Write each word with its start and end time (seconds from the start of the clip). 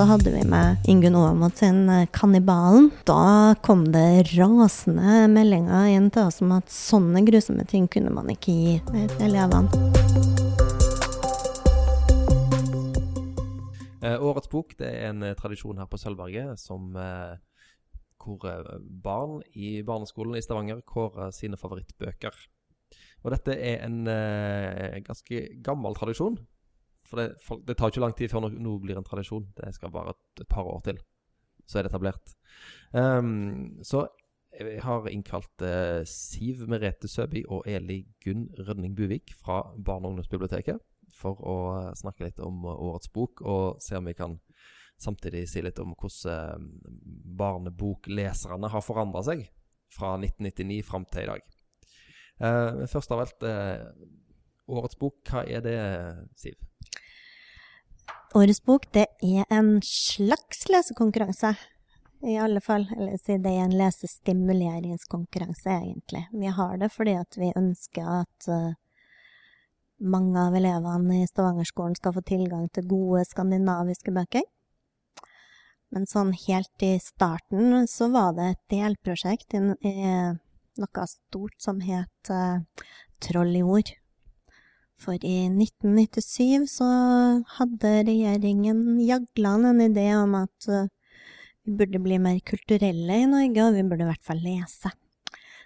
så 0.00 0.06
hadde 0.08 0.30
vi 0.32 0.40
med 0.48 0.86
Ingunn 0.88 1.16
Aamodt 1.18 1.58
sin 1.60 1.88
eh, 1.92 2.06
'Kannibalen'. 2.08 2.86
Da 3.04 3.54
kom 3.60 3.82
det 3.92 4.32
rasende 4.32 5.26
meldinger 5.28 5.90
inn 5.92 6.06
til 6.08 6.24
oss 6.24 6.40
om 6.40 6.54
at 6.56 6.70
sånne 6.72 7.20
grusomme 7.26 7.66
ting 7.68 7.84
kunne 7.92 8.08
man 8.08 8.30
ikke 8.32 8.54
gi 8.54 8.78
elevene. 9.20 9.68
Eh, 14.00 14.16
årets 14.16 14.48
bok 14.48 14.72
det 14.80 14.88
er 14.88 15.10
en 15.10 15.20
eh, 15.26 15.36
tradisjon 15.36 15.82
her 15.82 15.90
på 15.90 16.00
Sølvberget 16.00 16.56
som 16.62 16.96
eh, 16.96 17.36
hvor 18.24 18.48
eh, 18.48 18.78
barn 18.80 19.42
i 19.52 19.82
barneskolen 19.84 20.38
i 20.38 20.40
Stavanger 20.46 20.80
kårer 20.80 21.28
sine 21.36 21.60
favorittbøker. 21.60 22.40
Og 23.20 23.36
dette 23.36 23.52
er 23.52 23.84
en 23.84 24.00
eh, 24.08 24.96
ganske 25.04 25.44
gammel 25.60 26.00
tradisjon. 26.00 26.40
For 27.10 27.20
det, 27.20 27.28
folk, 27.42 27.64
det 27.66 27.76
tar 27.78 27.90
ikke 27.92 28.04
lang 28.04 28.14
tid 28.16 28.30
før 28.30 28.46
noe, 28.46 28.62
noe 28.62 28.82
blir 28.82 28.98
en 28.98 29.06
tradisjon. 29.06 29.48
Det 29.58 29.72
skal 29.74 29.92
bare 29.94 30.14
et, 30.14 30.22
et 30.44 30.50
par 30.50 30.68
år 30.70 30.80
til, 30.86 31.00
så 31.66 31.80
er 31.80 31.86
det 31.86 31.92
etablert. 31.92 32.34
Um, 32.94 33.80
så 33.86 34.06
jeg 34.58 34.80
har 34.82 35.06
innkalt 35.06 35.62
eh, 35.62 36.02
Siv 36.10 36.64
Merete 36.68 37.08
Søby 37.08 37.44
og 37.46 37.68
Eli 37.70 38.00
Gunn 38.24 38.48
Rønning 38.58 38.96
Buvik 38.98 39.30
fra 39.38 39.62
Barne- 39.78 40.08
og 40.08 40.16
ungdomsbiblioteket 40.16 40.80
for 41.14 41.38
å 41.46 41.56
eh, 41.76 41.92
snakke 41.98 42.26
litt 42.26 42.40
om 42.42 42.64
eh, 42.66 42.82
årets 42.88 43.12
bok, 43.14 43.44
og 43.46 43.80
se 43.82 43.98
om 43.98 44.10
vi 44.10 44.16
kan 44.18 44.38
samtidig 45.00 45.46
si 45.48 45.62
litt 45.64 45.78
om 45.80 45.94
hvordan 45.94 46.34
eh, 46.34 46.90
barnebokleserne 47.40 48.72
har 48.72 48.84
forandra 48.84 49.22
seg 49.26 49.46
fra 49.94 50.16
1999 50.18 50.80
fram 50.86 51.06
til 51.10 51.24
i 51.24 51.30
dag. 51.30 51.46
Eh, 52.40 52.82
først 52.90 53.14
av 53.14 53.24
alt, 53.24 53.46
eh, 53.46 53.86
årets 54.70 54.98
bok, 55.00 55.22
hva 55.30 55.44
er 55.46 55.64
det, 55.64 55.78
Siv? 56.38 56.58
Årets 58.34 58.60
bok 58.62 58.84
det 58.94 59.08
er 59.26 59.48
en 59.50 59.80
slags 59.82 60.68
lesekonkurranse, 60.70 61.50
i 62.22 62.36
alle 62.38 62.60
fall. 62.62 62.84
Eller 62.94 63.16
si 63.18 63.34
det 63.42 63.50
er 63.50 63.64
en 63.64 63.74
lesestimuleringskonkurranse, 63.74 65.72
egentlig. 65.72 66.22
Vi 66.30 66.52
har 66.54 66.76
det 66.78 66.92
fordi 66.94 67.16
at 67.18 67.38
vi 67.40 67.50
ønsker 67.58 68.06
at 68.20 68.46
uh, 68.46 68.76
mange 69.98 70.38
av 70.38 70.54
elevene 70.54 71.24
i 71.24 71.26
Stavangerskolen 71.26 71.98
skal 71.98 72.14
få 72.14 72.22
tilgang 72.28 72.68
til 72.70 72.86
gode 72.92 73.24
skandinaviske 73.26 74.14
bøker. 74.14 74.46
Men 75.90 76.06
sånn 76.06 76.30
helt 76.46 76.86
i 76.86 76.94
starten 77.02 77.88
så 77.90 78.12
var 78.14 78.36
det 78.38 78.52
et 78.52 78.62
delprosjekt 78.76 79.58
i, 79.58 79.64
i 79.90 80.06
noe 80.78 81.08
stort 81.10 81.58
som 81.58 81.82
het 81.82 82.30
uh, 82.30 82.62
Troll 83.20 83.58
i 83.58 83.66
ord. 83.66 83.90
For 85.00 85.16
i 85.24 85.36
1997 85.48 86.66
så 86.68 86.86
hadde 87.56 87.92
regjeringen 88.04 88.98
Jagland 89.00 89.68
en 89.70 89.80
idé 89.80 90.10
om 90.18 90.34
at 90.42 90.66
uh, 90.68 90.88
vi 91.64 91.76
burde 91.78 92.02
bli 92.04 92.18
mer 92.20 92.40
kulturelle 92.44 93.16
i 93.22 93.28
Norge, 93.30 93.64
og 93.64 93.78
vi 93.78 93.84
burde 93.88 94.04
i 94.04 94.10
hvert 94.10 94.26
fall 94.26 94.42
lese. 94.44 94.92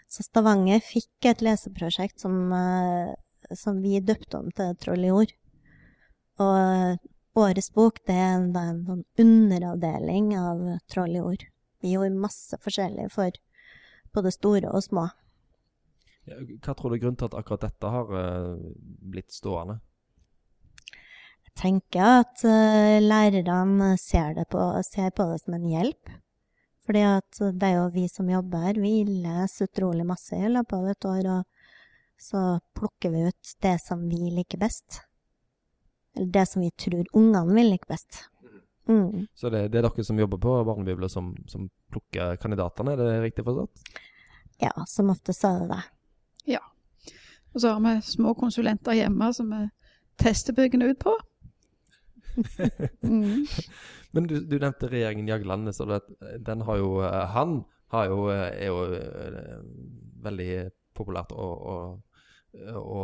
Så 0.06 0.22
Stavanger 0.22 0.78
fikk 0.84 1.26
et 1.26 1.42
leseprosjekt 1.42 2.22
som, 2.22 2.36
uh, 2.54 3.10
som 3.58 3.82
vi 3.82 3.98
døpte 3.98 4.38
om 4.38 4.52
til 4.54 4.76
Troll 4.78 5.08
i 5.08 5.10
ord. 5.14 5.34
Og 6.44 7.02
årets 7.38 7.72
bok 7.74 7.98
det 8.06 8.14
er 8.14 8.36
en, 8.36 8.48
en, 8.54 8.86
en 8.86 9.02
underavdeling 9.26 10.30
av 10.38 10.62
Troll 10.90 11.18
i 11.18 11.22
ord. 11.22 11.42
Vi 11.82 11.96
gjorde 11.96 12.22
masse 12.22 12.58
forskjellig 12.62 13.10
for 13.14 13.34
både 14.14 14.30
store 14.34 14.70
og 14.70 14.86
små. 14.86 15.08
Hva 16.24 16.72
tror 16.72 16.90
du 16.90 16.96
er 16.96 17.02
grunnen 17.02 17.18
til 17.20 17.28
at 17.28 17.36
akkurat 17.36 17.66
dette 17.66 17.90
har 17.94 18.12
uh, 18.12 18.60
blitt 19.12 19.34
stående? 19.34 19.78
Jeg 21.44 21.54
tenker 21.60 22.20
at 22.24 22.44
uh, 22.48 22.98
lærerne 23.04 23.94
ser, 24.00 24.40
på, 24.50 24.68
ser, 24.86 25.10
på, 25.12 25.28
det 25.32 25.42
som 25.44 25.58
en 25.58 25.66
hjelp. 25.68 26.14
Fordi 26.84 27.02
at 27.08 27.40
det 27.56 27.68
er 27.68 27.78
jo 27.78 27.90
vi 27.94 28.04
som 28.12 28.28
jobber 28.28 28.66
her, 28.66 28.80
vi 28.80 29.04
leser 29.08 29.70
utrolig 29.70 30.04
masse 30.08 30.36
i 30.36 30.52
løpet 30.52 30.76
av 30.76 30.88
et 30.90 31.06
år, 31.08 31.28
og 31.32 32.20
så 32.20 32.42
plukker 32.76 33.12
vi 33.12 33.24
ut 33.28 33.54
det 33.64 33.78
som 33.80 34.04
vi 34.08 34.28
liker 34.32 34.60
best. 34.60 35.00
Eller 36.16 36.30
det 36.32 36.44
som 36.46 36.62
vi 36.62 36.70
tror 36.70 37.08
ungene 37.16 37.56
vil 37.56 37.72
like 37.72 37.88
best. 37.88 38.24
Mm. 38.88 39.26
Så 39.34 39.48
det, 39.48 39.68
det, 39.72 39.80
er 39.80 39.88
dere 39.88 40.04
som 40.04 40.18
jobber 40.20 40.38
på 40.38 40.58
Barnebibelen 40.68 41.08
som, 41.08 41.32
som 41.48 41.70
plukker 41.92 42.36
kandidatene, 42.40 42.92
er 42.92 43.00
det 43.00 43.22
riktig 43.24 43.46
forstått? 43.46 43.80
Ja, 44.60 44.72
som 44.86 45.10
ofte 45.10 45.32
sa 45.32 45.56
det 45.62 45.70
det. 45.72 45.80
Ja. 46.48 46.62
Og 47.54 47.60
så 47.62 47.74
har 47.74 47.82
vi 47.84 48.00
små 48.02 48.34
konsulenter 48.38 48.96
hjemme 48.98 49.30
som 49.34 49.52
vi 49.54 49.62
tester 50.20 50.56
byggene 50.56 50.92
ut 50.92 50.98
på. 51.02 51.14
mm. 53.02 53.46
Men 54.10 54.26
du, 54.26 54.40
du, 54.40 54.56
nevnte 54.58 54.90
regjeringen 54.90 55.28
Jagland, 55.28 55.70
så 55.74 55.86
det, 55.86 56.00
den 56.42 56.64
har 56.66 56.80
jo 56.80 56.96
Han 57.34 57.62
har 57.94 58.08
jo, 58.10 58.24
er 58.32 58.66
jo 58.66 58.80
veldig 60.24 60.48
populært 60.96 61.30
å, 61.30 61.46
å, 61.46 61.76
å, 62.80 63.02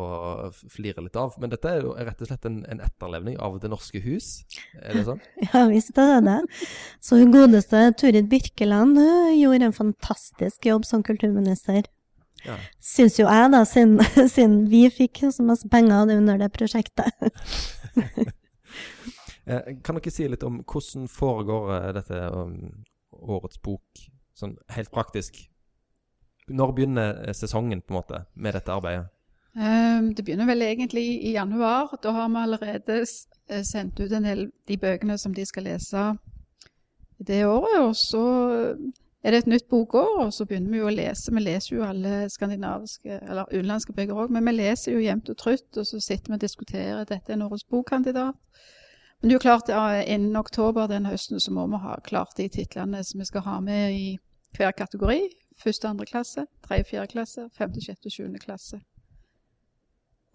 flire 0.73 1.05
litt 1.05 1.19
av. 1.19 1.37
Men 1.39 1.53
dette 1.53 1.71
er 1.71 1.85
jo 1.85 1.95
rett 1.95 2.23
og 2.23 2.31
slett 2.31 2.49
en, 2.49 2.61
en 2.71 2.83
etterlevning 2.83 3.39
av 3.39 3.61
Det 3.63 3.71
norske 3.71 4.03
hus, 4.03 4.33
er 4.81 4.99
det 4.99 5.07
sånn? 5.07 5.23
ja 5.53 5.65
visst 5.71 5.99
er 5.99 6.17
det 6.17 6.21
det. 6.27 6.61
Så 7.03 7.21
hun 7.21 7.35
godeste 7.35 7.85
Turid 8.01 8.31
Birkeland 8.33 8.99
gjorde 9.39 9.71
en 9.71 9.79
fantastisk 9.79 10.71
jobb 10.73 10.89
som 10.89 11.07
kulturminister. 11.07 11.87
Ja. 12.47 12.57
Syns 12.81 13.19
jo 13.21 13.27
jeg, 13.29 13.51
da, 13.53 13.65
siden, 13.69 14.01
siden 14.35 14.59
vi 14.71 14.85
fikk 14.93 15.25
så 15.31 15.45
masse 15.47 15.69
penger 15.71 16.11
under 16.17 16.41
det 16.41 16.53
prosjektet. 16.57 17.11
Eh, 19.51 19.81
kan 19.83 19.97
dere 19.97 20.13
si 20.13 20.27
litt 20.29 20.45
om 20.47 20.61
hvordan 20.69 21.09
foregår 21.11 21.71
eh, 21.75 21.87
dette 21.97 22.19
um, 22.37 22.85
årets 23.11 23.59
bok, 23.65 24.03
sånn 24.37 24.53
helt 24.77 24.93
praktisk? 24.95 25.41
Når 26.47 26.75
begynner 26.77 27.23
eh, 27.25 27.35
sesongen 27.35 27.81
på 27.83 27.95
en 27.95 27.99
måte 27.99 28.21
med 28.35 28.55
dette 28.55 28.71
arbeidet? 28.71 29.09
Um, 29.57 30.13
det 30.15 30.23
begynner 30.23 30.47
vel 30.47 30.63
egentlig 30.63 31.07
i 31.27 31.33
januar. 31.35 31.97
Da 32.05 32.13
har 32.15 32.29
vi 32.31 32.45
allerede 32.45 33.01
sendt 33.67 33.99
ut 33.99 34.13
en 34.15 34.29
del 34.29 34.45
de 34.71 34.77
bøkene 34.79 35.17
som 35.19 35.35
de 35.35 35.49
skal 35.49 35.67
lese 35.67 36.05
det 37.19 37.43
året. 37.49 37.81
Og 37.81 37.97
så 37.99 38.25
er 39.23 39.35
det 39.35 39.43
et 39.43 39.51
nytt 39.53 39.69
bokår, 39.69 40.15
og 40.25 40.31
så 40.33 40.47
begynner 40.49 40.73
vi 40.73 40.79
jo 40.81 40.89
å 40.89 40.95
lese. 40.95 41.33
Vi 41.35 41.43
leser 41.43 41.75
jo 41.75 41.85
alle 41.85 42.25
skandinaviske, 42.33 43.19
eller 43.21 43.51
utenlandske 43.53 43.93
bøker 43.93 44.17
òg, 44.17 44.33
men 44.33 44.47
vi 44.49 44.55
leser 44.57 44.95
jo 44.95 45.03
jevnt 45.05 45.29
og 45.29 45.37
trutt. 45.43 45.69
Og 45.77 45.87
så 45.87 46.01
sitter 46.01 46.33
vi 46.33 46.39
og 46.39 46.47
diskuterer 46.47 47.05
dette 47.05 47.29
er 47.29 47.37
en 47.37 47.45
årets 47.45 47.67
bokkandidat. 47.69 48.39
Men 49.21 49.29
det 49.29 49.35
er 49.35 49.37
jo 49.37 49.45
klart, 49.45 49.69
ja, 49.69 50.01
innen 50.01 50.41
oktober 50.41 50.89
den 50.89 51.05
høsten 51.11 51.41
så 51.41 51.53
må 51.53 51.67
vi 51.69 51.83
ha 51.83 51.99
klart 52.07 52.39
de 52.39 52.49
titlene 52.49 53.05
som 53.05 53.21
vi 53.21 53.29
skal 53.29 53.45
ha 53.45 53.59
med 53.61 53.93
i 53.93 54.07
hver 54.57 54.73
kategori. 54.79 55.21
Første, 55.61 55.91
andre 55.91 56.09
klasse, 56.09 56.47
tredje, 56.65 56.89
fjerde 56.95 57.13
klasse, 57.13 57.49
femte, 57.53 57.85
sjette, 57.85 58.09
sjuende 58.09 58.41
klasse. 58.41 58.81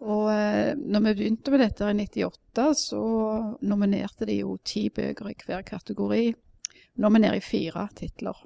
Og 0.05 0.27
eh, 0.29 0.75
når 0.77 1.07
vi 1.07 1.13
begynte 1.17 1.49
med 1.49 1.63
dette 1.63 1.89
i 1.89 1.97
98, 1.97 2.65
så 2.77 3.05
nominerte 3.65 4.27
de 4.29 4.43
jo 4.43 4.59
ti 4.61 4.91
bøker 4.93 5.31
i 5.31 5.39
hver 5.47 5.65
kategori. 5.65 6.25
Nå 7.01 7.09
er 7.09 7.15
vi 7.15 7.23
nede 7.23 7.39
i 7.39 7.43
fire 7.43 7.87
titler. 7.97 8.45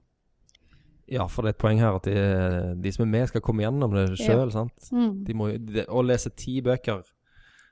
Ja, 1.09 1.25
for 1.31 1.45
det 1.45 1.53
er 1.53 1.57
et 1.57 1.61
poeng 1.61 1.79
her 1.81 1.97
at 1.97 2.05
de, 2.05 2.75
de 2.83 2.91
som 2.93 3.05
er 3.05 3.11
med, 3.11 3.29
skal 3.31 3.41
komme 3.45 3.63
gjennom 3.65 3.95
det 3.95 4.05
sjøl. 4.19 4.51
Ja. 4.53 4.65
Mm. 4.93 5.13
De 5.25 5.35
må, 5.37 5.49
de, 5.57 5.85
å 5.89 6.03
lese 6.05 6.31
ti 6.37 6.59
bøker 6.65 7.01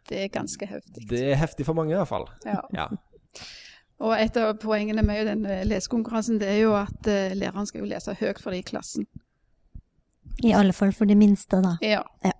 Det 0.09 0.23
er 0.23 0.33
ganske 0.33 0.69
heftig. 0.69 1.05
Det 1.09 1.21
er 1.31 1.37
heftig 1.37 1.67
for 1.67 1.77
mange, 1.77 1.93
i 1.93 1.99
hvert 1.99 2.09
fall. 2.09 2.27
Ja. 2.47 2.63
ja. 2.73 2.87
Og 4.01 4.13
et 4.17 4.37
av 4.37 4.55
poengene 4.61 5.03
med 5.05 5.29
den 5.29 5.45
lesekonkurransen 5.69 6.41
det 6.41 6.49
er 6.53 6.59
jo 6.63 6.73
at 6.77 7.09
uh, 7.09 7.37
læreren 7.37 7.69
skal 7.69 7.83
jo 7.83 7.91
lese 7.91 8.17
høyt 8.17 8.41
for 8.41 8.53
de 8.53 8.61
i 8.61 8.65
klassen. 8.65 9.07
I 10.45 10.53
alle 10.53 10.73
fall 10.73 10.93
for 10.93 11.09
de 11.09 11.17
minste, 11.17 11.61
da. 11.65 11.77
Ja. 11.81 12.03
ja. 12.25 12.35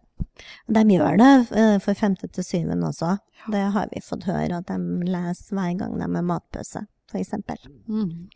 De 0.69 0.83
gjør 0.93 1.17
det 1.17 1.31
uh, 1.49 1.77
for 1.81 1.97
femte 1.97 2.29
til 2.29 2.45
syvende 2.45 2.89
også. 2.91 3.15
Ja. 3.41 3.53
Det 3.53 3.63
har 3.73 3.89
vi 3.93 4.03
fått 4.05 4.27
høre, 4.29 4.61
at 4.61 4.69
de 4.69 5.09
leser 5.09 5.57
hver 5.57 5.73
gang 5.79 5.97
de 5.97 6.05
er 6.07 6.29
matpause, 6.29 6.85
f.eks. 7.11 7.33
Mm. 7.87 8.29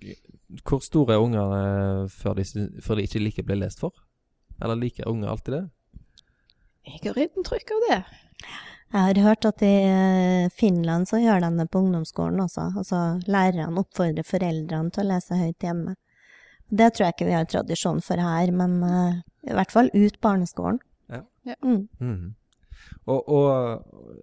Hvor 0.68 0.82
store 0.84 1.16
er 1.16 1.24
unger 1.24 1.54
uh, 1.54 2.10
før, 2.12 2.40
de, 2.40 2.68
før 2.82 3.00
de 3.00 3.08
ikke 3.08 3.24
like 3.24 3.46
bli 3.48 3.60
lest 3.60 3.84
for? 3.84 3.96
Eller 4.62 4.80
liker 4.80 5.10
unger 5.10 5.32
alltid 5.32 5.58
det? 5.58 5.64
Jeg 6.88 7.02
har 7.06 7.24
inntrykk 7.24 7.74
av 7.76 7.88
det. 7.88 8.04
Jeg 8.92 9.00
har 9.08 9.20
hørt 9.24 9.48
at 9.48 9.62
i 9.64 9.76
Finland 10.52 11.08
så 11.08 11.22
gjør 11.22 11.46
de 11.46 11.52
det 11.62 11.70
på 11.72 11.80
ungdomsskolen 11.80 12.42
også. 12.44 12.72
Altså 12.82 13.02
lærerne 13.32 13.80
oppfordrer 13.80 14.28
foreldrene 14.28 14.92
til 14.92 15.06
å 15.06 15.12
lese 15.14 15.40
høyt 15.40 15.64
hjemme. 15.64 15.96
Det 16.72 16.90
tror 16.92 17.08
jeg 17.08 17.16
ikke 17.16 17.28
vi 17.30 17.36
har 17.36 17.48
tradisjon 17.52 18.02
for 18.04 18.20
her, 18.20 18.52
men 18.56 18.78
uh, 18.84 19.20
i 19.48 19.56
hvert 19.56 19.74
fall 19.74 19.92
ut 19.94 20.22
barneskolen. 20.24 20.80
Ja. 21.12 21.24
ja. 21.48 21.58
Mm. 21.64 21.88
Mm. 22.00 22.30
Og, 23.10 23.20
og, 23.28 23.48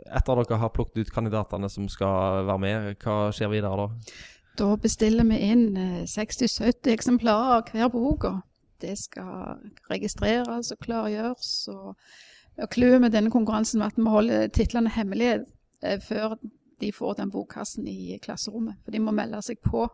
etter 0.07 0.41
at 0.41 0.51
dere 0.51 0.61
har 0.63 0.73
plukket 0.75 1.03
ut 1.03 1.13
kandidatene 1.15 1.69
som 1.73 1.89
skal 1.93 2.47
være 2.49 2.63
med, 2.63 2.91
hva 3.03 3.29
skjer 3.35 3.53
videre 3.53 3.87
da? 3.87 3.89
Da 4.59 4.77
bestiller 4.77 5.25
vi 5.29 5.37
inn 5.53 5.77
60-70 6.07 6.91
eksemplarer 6.93 7.59
av 7.61 7.69
hver 7.73 7.89
bok. 7.93 8.25
Det 8.83 8.97
skal 8.99 9.59
registreres 9.91 10.73
og 10.75 10.79
klargjøres. 10.83 11.53
og 11.69 11.95
og 12.59 12.71
Clouet 12.75 13.01
med 13.01 13.13
denne 13.15 13.31
konkurransen 13.31 13.79
var 13.81 13.93
at 13.93 13.97
vi 13.97 14.03
holder 14.11 14.49
titlene 14.51 14.91
hemmelige 14.91 15.45
eh, 15.83 16.01
før 16.03 16.35
de 16.81 16.93
får 16.93 17.13
den 17.21 17.31
bokkassen 17.31 17.87
i 17.87 18.19
klasserommet. 18.23 18.75
For 18.85 18.91
de 18.91 18.99
må 18.99 19.13
melde 19.15 19.39
seg 19.47 19.61
på 19.63 19.85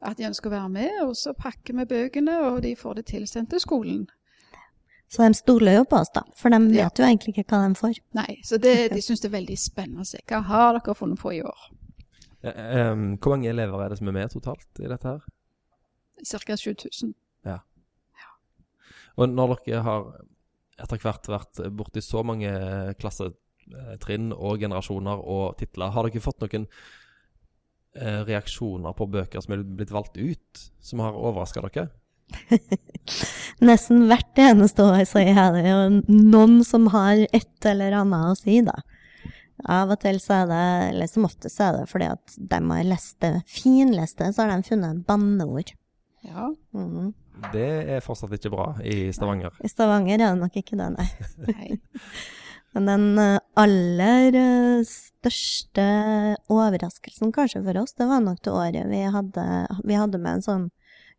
at 0.00 0.16
de 0.16 0.24
ønsker 0.24 0.48
å 0.48 0.54
være 0.54 0.70
med, 0.72 0.94
og 1.04 1.12
så 1.20 1.34
pakker 1.36 1.76
vi 1.76 1.84
bøkene, 1.84 2.38
og 2.48 2.62
de 2.64 2.72
får 2.76 2.94
det 2.94 3.04
tilsendt 3.12 3.50
til 3.52 3.60
skolen. 3.60 4.06
Så 5.12 5.26
de 5.28 5.36
stoler 5.36 5.76
jo 5.76 5.84
på 5.84 5.98
oss, 6.00 6.08
da. 6.14 6.22
For 6.38 6.48
de 6.48 6.62
vet 6.70 6.78
Ja. 6.78 6.88
jo 6.96 7.04
egentlig 7.04 7.34
ikke 7.36 7.44
hva 7.52 7.68
de 7.68 7.74
får. 7.74 8.00
Nei, 8.16 8.38
så 8.44 8.56
det, 8.56 8.92
de 8.94 9.02
syns 9.02 9.20
det 9.20 9.28
er 9.28 9.36
veldig 9.36 9.58
spennende 9.58 10.00
å 10.00 10.08
se. 10.08 10.18
Hva 10.30 10.40
har 10.48 10.78
dere 10.78 10.94
funnet 10.94 11.18
på 11.20 11.34
i 11.36 11.42
år? 11.42 11.60
Ja, 12.40 12.52
em, 12.52 13.14
hvor 13.20 13.34
mange 13.34 13.50
elever 13.50 13.82
er 13.84 13.92
det 13.92 13.98
som 14.00 14.08
er 14.08 14.16
med 14.16 14.32
totalt 14.32 14.80
i 14.80 14.88
dette 14.88 15.16
her? 15.16 15.24
Ca. 16.24 16.56
7000. 16.56 17.14
Og 19.20 19.28
når 19.28 19.56
dere 19.66 19.84
har 19.84 20.08
etter 20.80 21.02
hvert 21.02 21.28
vært 21.28 21.62
borti 21.76 22.02
så 22.04 22.22
mange 22.24 22.50
klassetrinn 23.00 24.32
og 24.32 24.62
generasjoner 24.62 25.20
og 25.20 25.58
titler, 25.60 25.92
har 25.92 26.08
dere 26.08 26.24
fått 26.24 26.44
noen 26.44 26.66
eh, 27.98 28.20
reaksjoner 28.28 28.96
på 28.96 29.08
bøker 29.12 29.44
som 29.44 29.56
er 29.56 29.64
blitt 29.64 29.92
valgt 29.92 30.16
ut, 30.16 30.68
som 30.80 31.02
har 31.04 31.18
overraska 31.18 31.66
dere? 31.66 31.90
Nesten 33.66 34.06
hvert 34.08 34.38
eneste 34.38 34.86
år 34.86 35.02
så 35.08 35.20
er 35.20 35.42
det 35.56 35.66
jo 35.66 35.80
noen 36.30 36.60
som 36.64 36.88
har 36.94 37.26
et 37.26 37.68
eller 37.68 37.98
annet 38.00 38.30
å 38.30 38.38
si, 38.38 38.60
da. 38.64 38.78
Av 39.68 39.92
og 39.92 40.00
til 40.02 40.20
så 40.22 40.42
er 40.42 40.50
det, 40.50 40.64
eller 40.90 41.10
som 41.10 41.26
oftest 41.28 41.60
er 41.60 41.78
det 41.78 41.86
fordi 41.90 42.10
at 42.12 42.36
de 42.36 42.60
har 42.70 42.88
lest 42.88 43.16
det, 43.24 43.34
finlest 43.50 44.20
det, 44.20 44.32
så 44.34 44.44
har 44.44 44.54
de 44.54 44.66
funnet 44.66 44.96
et 44.96 45.06
banneord. 45.08 45.72
Ja. 46.26 46.50
Mm. 46.76 47.12
Det 47.54 47.68
er 47.96 48.04
fortsatt 48.04 48.34
ikke 48.36 48.52
bra 48.52 48.72
i 48.84 49.08
Stavanger. 49.16 49.54
I 49.64 49.70
Stavanger 49.72 50.18
er 50.18 50.26
det 50.26 50.42
nok 50.42 50.60
ikke 50.60 50.78
det, 50.80 50.90
nei. 50.96 51.08
Nei. 51.48 51.70
Men 52.76 52.86
den 52.86 53.06
eh, 53.18 53.40
aller 53.58 54.36
eh, 54.38 54.82
største 54.86 55.86
overraskelsen 56.52 57.32
kanskje 57.34 57.64
for 57.64 57.80
oss, 57.80 57.96
det 57.98 58.06
var 58.06 58.22
nok 58.22 58.44
det 58.44 58.52
året 58.54 58.90
vi 58.92 59.00
hadde, 59.10 59.46
vi 59.82 59.98
hadde 59.98 60.20
med 60.22 60.38
en 60.38 60.46
sånn 60.46 60.68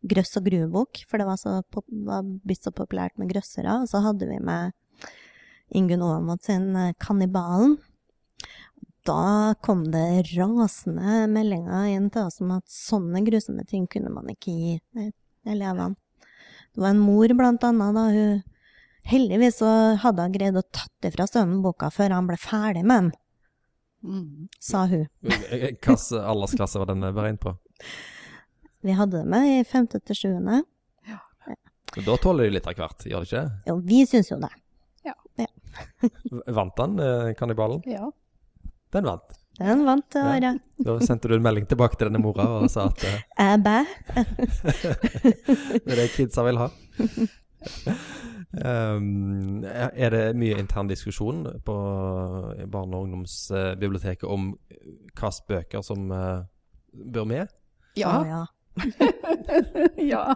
grøss 0.02 0.38
og 0.40 0.48
gru-bok, 0.48 1.02
for 1.10 1.20
det 1.20 1.26
var, 1.28 1.38
så 1.38 1.60
pop, 1.70 1.84
var 2.08 2.24
blitt 2.24 2.64
så 2.64 2.72
populært 2.74 3.18
med 3.20 3.30
grøssere. 3.30 3.82
Og 3.82 3.90
så 3.90 4.00
hadde 4.02 4.26
vi 4.30 4.38
med 4.42 4.72
Ingunn 5.76 6.04
Aamodt 6.04 6.48
sin 6.48 6.72
eh, 6.76 6.94
'Kannibalen'. 6.96 7.78
Da 9.04 9.54
kom 9.64 9.84
det 9.90 10.04
rasende 10.36 11.24
meldinger 11.32 11.88
inn 11.90 12.08
til 12.14 12.28
oss 12.28 12.40
om 12.44 12.52
at 12.54 12.64
sånne 12.70 13.24
grusomme 13.26 13.64
ting 13.66 13.88
kunne 13.90 14.12
man 14.14 14.28
ikke 14.30 14.52
gi 14.54 14.76
eh, 14.98 15.10
elevene. 15.50 15.96
Det 16.72 16.80
var 16.84 16.94
en 16.94 17.02
mor, 17.02 17.28
blant 17.36 17.64
annet, 17.68 17.94
da 17.98 18.04
hun 18.14 18.42
Heldigvis 19.02 19.56
så 19.58 19.68
hadde 19.98 20.22
hun 20.22 20.32
greid 20.36 20.54
å 20.54 20.62
tatt 20.70 21.08
ifra 21.08 21.24
sønnen 21.26 21.58
boka 21.64 21.88
før 21.90 22.12
han 22.14 22.28
ble 22.30 22.36
ferdig 22.38 22.84
med 22.86 23.08
den, 23.08 23.12
Mm. 24.02 24.48
sa 24.62 24.84
hun. 24.86 25.08
Hvilken 25.22 25.96
aldersklasse 26.22 26.78
var 26.78 26.86
den 26.90 27.02
beregnet 27.14 27.40
på? 27.42 27.52
Vi 28.82 28.94
hadde 28.98 29.20
det 29.20 29.26
med 29.30 29.46
i 29.60 29.64
femte 29.66 29.98
til 30.06 30.16
sjuende. 30.18 30.60
Ja. 31.06 31.18
Da 31.98 32.16
tåler 32.18 32.44
de 32.48 32.54
litt 32.56 32.66
av 32.66 32.74
hvert, 32.78 33.04
gjør 33.06 33.22
de 33.22 33.28
ikke? 33.30 33.42
Jo, 33.70 33.76
vi 33.90 34.00
syns 34.06 34.30
jo 34.32 34.38
det. 34.42 34.50
V- 36.30 36.42
Vant 36.54 36.78
han, 36.82 36.98
eh, 37.00 37.32
kannibalen? 37.38 37.82
Ja. 37.86 38.10
Den 38.92 39.04
vant. 39.08 39.28
Den 39.58 39.84
vant 39.86 40.10
det 40.12 40.42
Ja. 40.42 40.58
Da 40.82 40.98
sendte 41.00 41.28
du 41.28 41.34
en 41.36 41.42
melding 41.44 41.66
tilbake 41.68 41.96
til 41.96 42.06
denne 42.08 42.18
mora 42.22 42.46
og 42.58 42.70
sa 42.70 42.80
at 42.90 43.04
eh, 43.04 43.20
Jeg 43.38 43.62
bæ. 43.62 43.78
det 45.84 45.92
er 45.92 45.96
det 46.00 46.10
kidsa 46.16 46.42
vil 46.42 46.58
ha. 46.58 46.68
Um, 48.52 49.64
er 49.64 50.10
det 50.12 50.36
mye 50.36 50.58
intern 50.60 50.88
diskusjon 50.90 51.46
på 51.64 51.74
barne- 52.68 52.96
og 52.96 53.02
ungdomsbiblioteket 53.06 54.28
om 54.28 54.58
hvilke 55.14 55.42
bøker 55.48 55.80
som 55.86 56.10
uh, 56.10 56.42
bør 56.92 57.24
med? 57.24 57.46
Ja. 57.96 58.18
Å, 58.18 58.24
ja. 58.28 58.46
ja. 60.12 60.34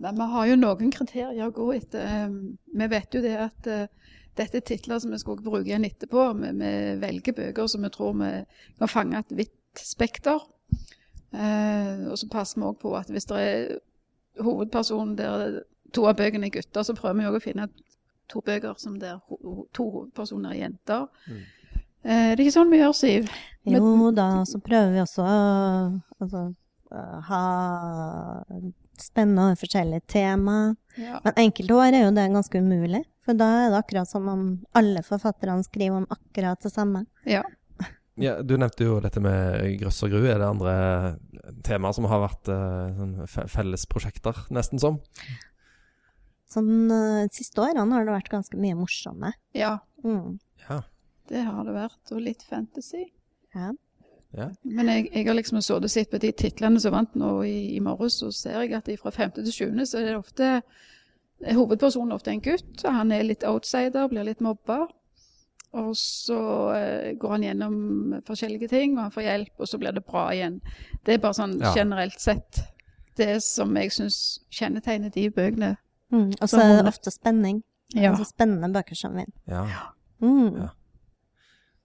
Men 0.00 0.14
vi 0.18 0.22
har 0.32 0.46
jo 0.50 0.56
noen 0.58 0.90
kriterier 0.90 1.46
å 1.46 1.52
gå 1.54 1.68
etter. 1.76 2.26
Um, 2.26 2.58
Vi 2.74 2.86
vet 2.90 3.14
jo 3.14 3.20
det 3.22 3.36
at 3.46 3.66
uh, 3.70 3.86
dette 4.38 4.58
er 4.58 4.66
titler 4.66 5.00
som 5.02 5.12
vi 5.14 5.20
skal 5.20 5.38
bruke 5.42 5.68
igjen 5.68 5.86
etterpå. 5.86 6.26
Vi, 6.40 6.50
vi 6.58 6.72
velger 7.02 7.36
bøker 7.36 7.68
som 7.70 7.86
vi 7.86 7.92
tror 7.94 8.16
vi 8.18 8.32
kan 8.80 8.90
fange 8.90 9.20
et 9.20 9.34
vidt 9.38 9.82
spekter. 9.82 10.42
Eh, 11.34 12.04
og 12.10 12.18
så 12.18 12.28
passer 12.30 12.60
vi 12.60 12.68
òg 12.68 12.78
på 12.82 12.94
at 12.98 13.10
hvis 13.10 13.26
det 13.30 13.40
er 13.42 14.44
hovedpersonen 14.44 15.16
der 15.18 15.62
to 15.94 16.06
av 16.10 16.18
bøkene 16.18 16.48
er 16.50 16.54
gutter, 16.54 16.86
så 16.86 16.96
prøver 16.98 17.20
vi 17.20 17.28
òg 17.30 17.38
å 17.38 17.42
finne 17.42 17.68
to 18.30 18.42
bøker 18.44 18.78
som 18.80 18.98
der 19.02 19.20
to 19.74 19.88
hovedpersoner 19.90 20.54
er 20.54 20.62
jenter. 20.64 21.08
Mm. 21.26 21.42
Eh, 22.04 22.30
det 22.34 22.38
er 22.38 22.44
ikke 22.46 22.58
sånn 22.58 22.72
vi 22.72 22.82
gjør, 22.82 22.94
Siv. 22.98 23.32
Jo 23.70 24.10
da, 24.14 24.28
så 24.48 24.60
prøver 24.62 24.92
vi 24.92 25.02
også 25.02 25.24
å 25.24 25.36
altså, 26.20 26.46
ha 27.30 27.44
spennende 29.00 29.52
og 29.52 29.60
forskjellige 29.62 30.04
tema. 30.12 30.74
Ja. 31.00 31.18
Men 31.24 31.46
enkelte 31.46 31.74
år 31.78 31.96
er 31.96 32.04
jo 32.04 32.14
det 32.14 32.28
ganske 32.34 32.60
umulig. 32.60 33.02
For 33.24 33.36
da 33.38 33.48
er 33.64 33.72
det 33.72 33.80
akkurat 33.80 34.10
som 34.10 34.26
om 34.28 34.46
alle 34.76 35.02
forfatterne 35.06 35.64
skriver 35.64 36.02
om 36.02 36.08
akkurat 36.12 36.60
det 36.64 36.72
samme. 36.74 37.06
ja. 37.28 37.44
Ja, 38.14 38.42
Du 38.42 38.54
nevnte 38.54 38.86
jo 38.86 39.00
dette 39.02 39.18
med 39.18 39.74
grøss 39.80 40.04
og 40.06 40.12
gru. 40.12 40.20
Er 40.30 40.38
det 40.38 40.46
andre 40.46 40.74
temaer 41.66 41.96
som 41.96 42.06
har 42.06 42.20
vært 42.22 42.46
uh, 42.46 42.92
sånn 42.94 43.48
fellesprosjekter, 43.50 44.38
nesten 44.54 44.78
som? 44.78 45.00
Sånn 46.46 46.92
uh, 46.92 47.24
siste 47.34 47.58
årene 47.58 47.90
har 47.90 48.06
det 48.06 48.14
vært 48.14 48.30
ganske 48.30 48.60
mye 48.60 48.78
morsomme. 48.78 49.34
ja. 49.56 49.80
Mm. 50.04 50.38
Ja. 50.68 50.82
Det 51.28 51.40
har 51.40 51.64
det 51.64 51.72
vært, 51.72 52.02
og 52.12 52.20
litt 52.20 52.42
fantasy. 52.44 53.06
Ja. 53.56 53.70
ja. 54.36 54.50
Men 54.62 54.90
jeg, 54.92 55.06
jeg 55.14 55.26
har 55.26 55.38
liksom 55.38 55.62
sittet 55.64 55.86
og 55.88 55.92
sett 55.94 56.10
på 56.12 56.20
de 56.20 56.32
titlene 56.36 56.82
som 56.82 56.92
vant 56.92 57.14
nå 57.16 57.30
i, 57.48 57.76
i 57.78 57.80
morges, 57.80 58.18
så 58.20 58.28
ser 58.36 58.60
jeg 58.60 58.74
at 58.76 58.90
fra 59.00 59.12
femte 59.14 59.44
til 59.46 59.56
sjuende 59.56 59.86
så 59.88 60.02
er 60.02 60.10
det 60.10 60.18
ofte 60.18 60.50
Hovedpersonen 61.42 62.12
ofte 62.14 62.30
er 62.30 62.34
en 62.38 62.44
gutt, 62.44 62.84
og 62.84 62.92
han 62.94 63.10
er 63.12 63.22
litt 63.26 63.44
outsider, 63.44 64.08
blir 64.08 64.24
litt 64.24 64.40
mobba. 64.44 64.86
Og 65.74 65.90
så 65.98 66.36
eh, 66.76 67.14
går 67.18 67.30
han 67.34 67.42
gjennom 67.42 67.74
forskjellige 68.28 68.68
ting, 68.70 68.94
og 68.96 69.02
han 69.08 69.10
får 69.16 69.22
hjelp, 69.26 69.54
og 69.58 69.66
så 69.68 69.78
blir 69.82 69.92
det 69.96 70.04
bra 70.06 70.28
igjen. 70.32 70.60
Det 71.04 71.14
er 71.16 71.18
bare 71.24 71.34
sånn 71.34 71.56
Ja. 71.60 71.72
generelt 71.74 72.20
sett 72.22 72.60
det 73.18 73.42
som 73.42 73.74
jeg 73.76 73.90
syns 73.92 74.20
kjennetegner 74.54 75.10
de 75.14 75.28
bøkene. 75.30 75.76
Mm. 76.12 76.30
Og 76.40 76.48
så 76.48 76.60
er 76.62 76.76
det 76.82 76.86
ofte 76.92 77.10
spenning. 77.10 77.62
Ja. 77.94 78.10
Altså 78.12 78.24
spennende 78.30 78.70
bøker 78.74 78.94
som 78.96 79.12
vinner. 79.18 79.34
ja. 79.50 79.66
Mm. 80.22 80.56
Ja. 80.62 80.68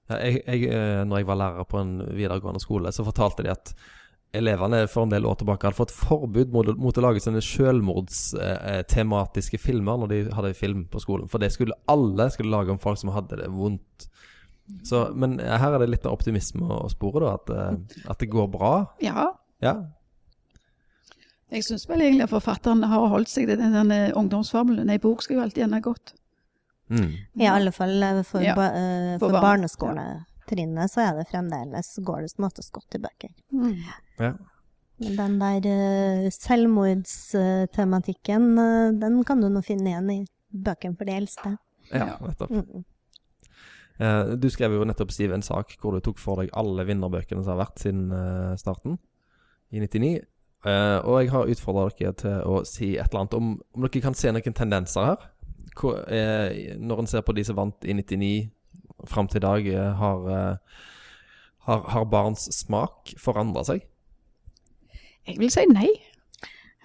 Ja, 0.09 0.15
Jeg, 0.25 0.41
jeg, 0.47 0.63
eh, 0.73 1.03
når 1.05 1.17
jeg 1.17 1.27
var 1.27 1.35
lærer 1.37 1.63
på 1.69 1.77
en 1.81 1.99
videregående 2.15 2.59
skole, 2.61 2.91
så 2.91 3.03
fortalte 3.05 3.43
de 3.43 3.49
at 3.51 3.73
elevene 4.35 4.87
for 4.91 5.03
en 5.05 5.13
del 5.13 5.25
år 5.25 5.35
tilbake 5.39 5.65
hadde 5.67 5.79
fått 5.79 5.95
forbud 5.95 6.49
mot, 6.53 6.67
mot 6.77 6.97
å 6.97 7.01
lage 7.01 7.19
sånne 7.23 7.41
selvmordstematiske 7.45 9.57
filmer 9.61 9.97
når 10.01 10.07
de 10.11 10.19
hadde 10.37 10.57
film 10.57 10.81
på 10.91 10.99
skolen. 11.01 11.27
For 11.31 11.39
det 11.41 11.51
skulle 11.55 11.79
alle 11.89 12.25
skulle 12.33 12.53
lage 12.53 12.71
om 12.73 12.81
folk 12.81 12.99
som 13.01 13.13
hadde 13.15 13.35
det 13.41 13.49
vondt. 13.53 13.97
Så, 14.85 14.97
men 15.17 15.39
her 15.41 15.73
er 15.73 15.79
det 15.81 15.89
litt 15.89 16.05
av 16.05 16.13
optimisme 16.13 16.61
å 16.61 16.89
spore, 16.93 17.25
da. 17.25 17.33
At, 17.39 17.47
eh, 17.49 17.73
at 18.13 18.19
det 18.21 18.29
går 18.29 18.47
bra. 18.53 18.73
Ja. 19.01 19.33
Ja. 19.65 19.75
Jeg 21.49 21.65
syns 21.65 21.89
vel 21.89 22.05
egentlig 22.05 22.27
at 22.27 22.35
forfatteren 22.35 22.85
har 22.85 23.09
holdt 23.09 23.29
seg 23.31 23.49
til 23.49 23.57
den 23.57 23.89
ungdomsformelen. 24.13 24.93
Ei 24.93 25.01
bok 25.01 25.25
skal 25.25 25.35
jo 25.39 25.45
alltid 25.47 25.65
ende 25.65 25.81
godt. 25.81 26.13
Mm. 26.89 27.13
I 27.41 27.49
alle 27.49 27.73
fall 27.73 28.03
eh, 28.03 28.21
for, 28.25 28.41
Ja, 28.45 28.55
ba, 28.57 28.69
uh, 28.73 29.17
for 29.21 29.29
for 29.29 29.41
barn, 29.41 29.65
barneskoletrinnet 30.49 30.91
så 30.91 31.01
er 31.01 31.17
det 31.17 31.27
fremdeles 31.29 31.99
går 32.03 32.21
det 32.21 32.29
som 32.31 32.45
oftest 32.45 32.73
godt 32.73 32.95
i 32.95 32.99
bøker. 32.99 33.29
Ja. 34.19 34.33
Men 34.99 35.15
den 35.15 35.39
der 35.39 35.59
uh, 36.25 36.29
selvmordstematikken, 36.29 38.57
uh, 38.57 38.99
den 38.99 39.23
kan 39.23 39.41
du 39.41 39.49
nå 39.49 39.61
finne 39.61 39.89
igjen 39.89 40.11
i 40.11 40.25
bøkene 40.51 40.95
for 40.97 41.05
de 41.05 41.11
eldste. 41.15 41.57
ja, 41.93 42.17
nettopp. 42.19 42.49
Mm. 42.49 42.83
Uh, 43.99 44.35
du 44.39 44.49
skrev 44.49 44.71
jo 44.73 44.83
nettopp, 44.83 45.11
Siv, 45.11 45.31
en 45.31 45.41
sak 45.41 45.75
hvor 45.79 45.91
du 45.93 45.99
tok 45.99 46.19
for 46.19 46.35
deg 46.41 46.49
alle 46.53 46.85
vinnerbøkene 46.85 47.43
som 47.43 47.49
har 47.55 47.65
vært 47.65 47.79
siden 47.79 48.11
starten, 48.57 48.97
i 49.71 49.79
99. 49.79 50.19
Eh, 50.67 50.99
og 51.07 51.21
jeg 51.21 51.31
har 51.31 51.47
utfordra 51.47 51.89
dere 51.95 52.11
til 52.19 52.41
å 52.43 52.67
si 52.67 52.97
et 52.97 53.13
eller 53.13 53.21
annet 53.21 53.35
om 53.37 53.45
om 53.55 53.81
dere 53.85 54.01
kan 54.03 54.17
se 54.17 54.31
noen 54.33 54.53
tendenser 54.53 55.05
her. 55.05 55.17
Hvor, 55.79 56.03
når 56.75 56.99
en 56.99 57.07
ser 57.07 57.21
på 57.23 57.31
de 57.37 57.43
som 57.47 57.55
vant 57.55 57.85
i 57.87 57.93
99 57.95 58.49
fram 59.09 59.29
til 59.29 59.41
i 59.41 59.45
dag, 59.45 59.67
eh, 59.67 59.93
har, 60.01 60.27
eh, 60.35 60.83
har, 61.67 61.81
har 61.95 62.05
barns 62.09 62.47
smak 62.55 63.13
forandra 63.21 63.65
seg? 63.67 63.85
Jeg 65.27 65.39
vil 65.41 65.51
si 65.53 65.65
nei. 65.69 65.89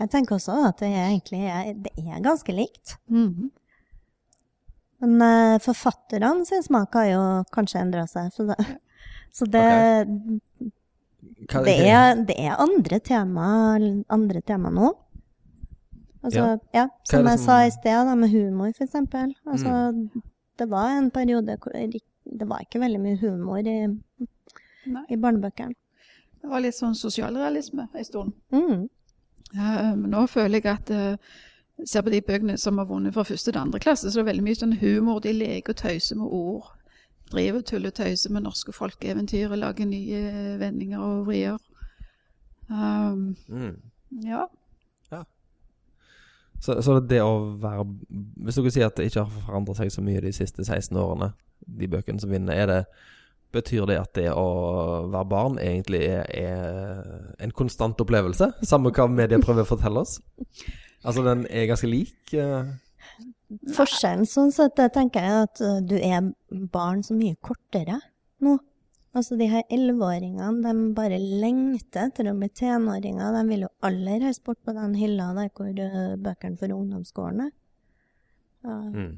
Jeg 0.00 0.10
tenker 0.10 0.36
også 0.36 0.56
at 0.68 0.80
det 0.82 0.90
er 0.90 1.12
egentlig 1.12 1.44
det 1.84 1.92
er 2.02 2.24
ganske 2.24 2.54
likt. 2.54 2.96
Mhm. 3.08 3.52
Men 5.04 5.20
uh, 5.20 5.60
forfatterne 5.60 6.46
sin 6.48 6.62
smak 6.64 6.94
har 6.96 7.08
jo 7.10 7.22
kanskje 7.52 7.82
endra 7.82 8.06
seg. 8.08 8.30
Så 8.32 8.46
det, 8.48 8.56
så 9.36 9.48
det, 9.52 9.64
okay. 11.44 11.64
det, 11.66 11.74
er, 11.90 12.22
det 12.24 12.36
er 12.40 12.62
andre 12.62 13.00
tema, 13.04 13.48
andre 14.08 14.40
tema 14.40 14.72
nå. 14.72 14.94
Altså, 16.24 16.40
Ja. 16.40 16.56
ja. 16.72 16.84
Er 16.84 17.10
Som 17.10 17.28
jeg 17.28 17.38
sa 17.42 17.58
i 17.66 17.70
sted, 17.74 18.06
da, 18.08 18.14
med 18.16 18.32
humor, 18.32 18.72
for 18.76 18.86
eksempel. 18.86 19.34
mm. 19.44 20.22
Det 20.58 20.70
var 20.70 20.96
en 20.96 21.10
periode 21.10 21.56
hvor 21.60 21.74
det 22.24 22.46
var 22.48 22.62
ikke 22.64 22.80
veldig 22.82 23.00
mye 23.00 23.18
humor 23.20 23.58
i, 23.58 23.78
Nei. 24.86 25.02
i 25.10 25.16
barnebøkene. 25.20 25.74
Det 26.42 26.50
var 26.50 26.60
litt 26.60 26.76
sånn 26.76 26.94
sosialrealisme 26.96 27.86
en 27.94 28.04
stund. 28.04 28.32
Mm. 28.52 28.86
Ja, 29.54 29.94
men 29.96 30.10
nå 30.12 30.26
føler 30.28 30.60
jeg 30.60 30.66
at 30.72 30.90
uh, 30.90 31.34
Ser 31.90 32.04
på 32.06 32.10
de 32.12 32.20
bøkene 32.22 32.54
som 32.60 32.76
har 32.78 32.86
vunnet 32.86 33.14
fra 33.16 33.24
første 33.26 33.50
til 33.50 33.58
andre 33.58 33.80
klasse, 33.82 34.06
så 34.06 34.20
det 34.20 34.22
er 34.22 34.28
veldig 34.28 34.44
mye 34.46 34.58
sånn 34.60 34.76
humor. 34.78 35.18
De 35.24 35.32
leker 35.34 35.74
og 35.74 35.80
tøyser 35.80 36.16
med 36.20 36.30
ord. 36.30 36.68
Driver 37.32 37.58
og 37.58 37.64
tuller 37.66 37.90
og 37.90 37.96
tøyser 37.98 38.30
med 38.30 38.44
norske 38.44 38.70
folkeeventyr 38.76 39.50
og 39.50 39.58
lager 39.58 39.88
nye 39.90 40.20
vendinger 40.60 41.02
og 41.02 41.24
vrier. 41.26 41.58
Um, 42.70 43.34
Mm. 43.48 43.74
ja. 44.22 44.46
Så, 46.64 46.78
så 46.82 47.00
det 47.00 47.18
å 47.20 47.56
være 47.60 47.82
Hvis 48.46 48.54
dere 48.56 48.70
sier 48.72 48.86
at 48.86 48.96
det 48.96 49.10
ikke 49.10 49.24
har 49.26 49.42
forandret 49.48 49.76
seg 49.76 49.90
så 49.92 50.00
mye 50.04 50.22
de 50.24 50.30
siste 50.32 50.64
16 50.64 50.96
årene, 50.96 51.32
de 51.66 51.90
bøkene 51.90 52.22
som 52.22 52.32
vinner, 52.34 52.54
er 52.54 52.72
det 52.72 52.80
Betyr 53.54 53.84
det 53.86 54.00
at 54.00 54.16
det 54.18 54.30
å 54.34 54.46
være 55.12 55.28
barn 55.30 55.58
egentlig 55.62 56.00
er, 56.08 56.24
er 56.26 57.36
en 57.38 57.52
konstant 57.54 58.00
opplevelse? 58.02 58.48
Samme 58.66 58.90
hva 58.90 59.06
media 59.06 59.38
prøver 59.38 59.62
å 59.62 59.68
fortelle 59.68 60.02
oss? 60.02 60.16
Altså, 61.04 61.22
den 61.22 61.44
er 61.46 61.68
ganske 61.70 61.86
lik? 61.86 62.16
eh, 62.34 62.72
Forskjellen 63.76 64.24
sånn 64.26 64.50
sett, 64.54 64.74
det 64.78 64.88
tenker 64.96 65.22
jeg 65.22 65.42
at 65.46 65.62
uh, 65.62 65.76
du 65.84 65.94
er 66.00 66.32
barn 66.72 67.04
så 67.06 67.14
mye 67.14 67.36
kortere 67.44 68.00
nå. 68.42 68.56
Altså 69.14 69.36
de 69.38 69.46
her 69.46 69.62
elleveåringene, 69.70 70.64
de 70.64 70.94
bare 70.96 71.20
lengter 71.22 72.08
etter 72.08 72.26
å 72.26 72.34
bli 72.34 72.48
tenåringer. 72.50 73.36
De 73.36 73.42
vil 73.52 73.62
jo 73.62 73.70
aller 73.86 74.24
helst 74.26 74.42
bort 74.42 74.58
på 74.66 74.74
den 74.74 74.96
hylla 74.98 75.28
der 75.36 75.52
hvor 75.54 75.70
uh, 75.70 76.16
bøkene 76.18 76.58
for 76.58 76.74
ungdomsskolen 76.74 77.44
er. 77.46 77.52
Ja, 78.64 78.80
mm. 78.90 79.14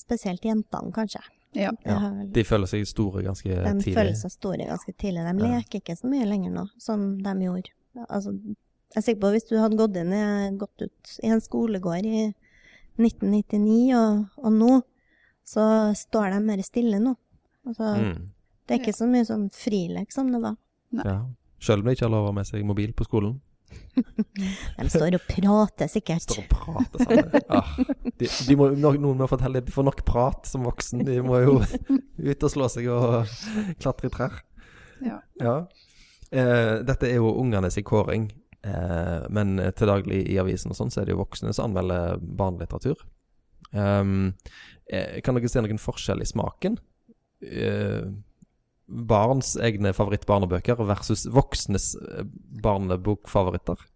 spesielt 0.00 0.46
jentene, 0.46 0.94
kanskje. 0.96 1.20
Ja. 1.54 1.70
Ja, 1.84 1.98
De 2.30 2.44
føler 2.44 2.66
seg 2.70 2.86
store 2.86 3.22
ganske 3.24 3.44
de 3.50 3.72
tidlig. 3.82 3.94
føler 3.96 4.14
seg 4.16 4.30
store 4.30 4.66
ganske 4.68 4.92
tidlig. 4.96 5.24
De 5.26 5.44
Ja. 5.46 5.58
leker 5.58 5.80
ikke 5.80 5.96
så 5.98 6.06
mye 6.10 6.26
lenger 6.26 6.50
nå, 6.52 6.68
som 6.78 7.18
de 7.18 7.30
gjorde. 7.34 7.70
Altså, 8.08 8.32
jeg 8.32 8.96
er 8.96 9.00
sikker 9.02 9.20
på 9.20 9.26
at 9.26 9.32
hvis 9.34 9.48
du 9.48 9.56
hadde 9.58 9.76
gått, 9.76 9.96
inn, 9.96 10.12
i- 10.12 10.56
gått 10.56 10.82
ut 10.82 11.18
i 11.22 11.26
en 11.28 11.40
skolegård 11.40 12.06
i 12.06 12.34
1999 12.98 13.94
og, 13.96 14.26
og 14.44 14.52
nå, 14.52 14.82
så 15.44 15.64
står 15.96 16.30
de 16.34 16.40
mer 16.44 16.62
stille 16.62 17.00
nå. 17.02 17.16
Altså, 17.66 17.96
Mm. 18.00 18.28
Det 18.66 18.76
er 18.78 18.84
ikke 18.84 18.94
så 18.94 19.06
mye 19.10 19.24
sånn 19.26 19.48
frilek 19.50 20.12
som 20.12 20.30
det 20.30 20.40
var. 20.40 20.56
Ja. 20.92 21.26
Selv 21.60 21.80
om 21.80 21.86
de 21.86 21.90
ikke 21.96 22.06
har 22.06 22.10
lov 22.10 22.22
å 22.22 22.26
ha 22.26 22.32
med 22.32 22.46
seg 22.46 22.64
mobil 22.64 22.92
på 22.92 23.02
skolen. 23.04 23.40
De 24.78 24.88
står 24.88 25.16
og 25.18 25.26
prater 25.28 25.90
sikkert. 25.90 26.24
Står 26.24 26.44
og 26.44 26.52
prater 26.54 27.04
sammen. 27.04 27.46
Ah, 27.50 27.74
de, 28.20 28.28
de 28.48 28.56
må, 28.58 28.70
noen 28.78 29.18
må 29.18 29.28
fortelle 29.30 29.62
at 29.62 29.68
de 29.68 29.74
får 29.74 29.86
nok 29.88 30.02
prat 30.08 30.48
som 30.48 30.66
voksen. 30.68 31.04
De 31.06 31.18
må 31.24 31.40
jo 31.44 31.58
ut 31.60 32.46
og 32.46 32.52
slå 32.52 32.68
seg 32.72 32.90
og 32.92 33.30
klatre 33.82 34.10
i 34.10 34.14
trær. 34.14 34.40
Ja. 35.04 35.20
Ja. 35.40 35.56
Eh, 36.30 36.74
dette 36.86 37.08
er 37.08 37.18
jo 37.18 37.32
ungenes 37.40 37.74
sin 37.78 37.86
kåring, 37.86 38.28
eh, 38.62 39.24
men 39.32 39.56
til 39.76 39.90
daglig 39.90 40.22
i 40.30 40.38
avisen 40.42 40.72
og 40.74 40.78
sånn, 40.78 40.92
så 40.92 41.02
er 41.02 41.08
det 41.08 41.16
jo 41.16 41.22
voksne 41.24 41.54
som 41.56 41.70
anmelder 41.70 42.20
barnelitteratur. 42.20 43.00
Um, 43.70 44.34
eh, 44.90 45.20
kan 45.22 45.36
dere 45.36 45.50
se 45.50 45.62
noen 45.62 45.78
forskjell 45.80 46.22
i 46.22 46.28
smaken? 46.28 46.78
Eh, 47.40 48.02
barns 48.90 49.54
egne 49.56 49.92
favorittbarnebøker 49.96 50.82
versus 50.88 51.26
voksnes 51.30 51.94
eh, 52.00 52.26
barnebokfavoritter? 52.62 53.86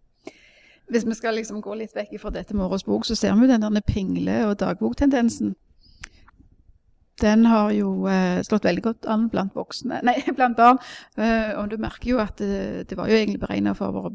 Hvis 0.91 1.05
vi 1.07 1.17
skal 1.17 1.37
liksom 1.39 1.61
gå 1.65 1.75
litt 1.79 1.95
vekk 1.97 2.17
fra 2.21 2.31
dette 2.33 2.55
med 2.55 2.67
årets 2.67 2.85
bok, 2.85 3.05
så 3.07 3.17
ser 3.17 3.33
vi 3.39 3.49
den 3.49 3.65
der 3.65 3.85
pingle- 3.85 4.43
og 4.49 4.59
dagboktendensen. 4.61 5.55
Den 7.21 7.45
har 7.47 7.71
jo 7.71 8.07
eh, 8.11 8.41
slått 8.43 8.67
veldig 8.67 8.83
godt 8.83 9.07
an 9.07 9.29
blant 9.31 9.55
voksne, 9.55 10.01
nei, 10.03 10.17
blant 10.37 10.57
barn. 10.57 10.81
Eh, 11.17 11.53
og 11.55 11.69
du 11.71 11.77
merker 11.81 12.11
jo 12.11 12.19
at 12.23 12.37
det, 12.41 12.89
det 12.89 12.97
var 12.99 13.09
jo 13.09 13.17
egentlig 13.17 13.41
beregna 13.41 13.73
for 13.77 13.95
våre 13.95 14.11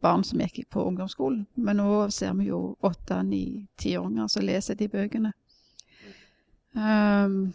barn 0.00 0.24
som 0.24 0.40
gikk 0.40 0.68
på 0.70 0.84
ungdomsskolen. 0.88 1.44
Men 1.54 1.80
nå 1.80 2.06
ser 2.14 2.34
vi 2.38 2.50
jo 2.50 2.76
åtte, 2.86 3.22
ni, 3.26 3.66
tiåringer 3.80 4.28
som 4.30 4.46
leser 4.46 4.78
de 4.78 4.88
bøkene. 4.92 5.32
Um, 6.70 7.50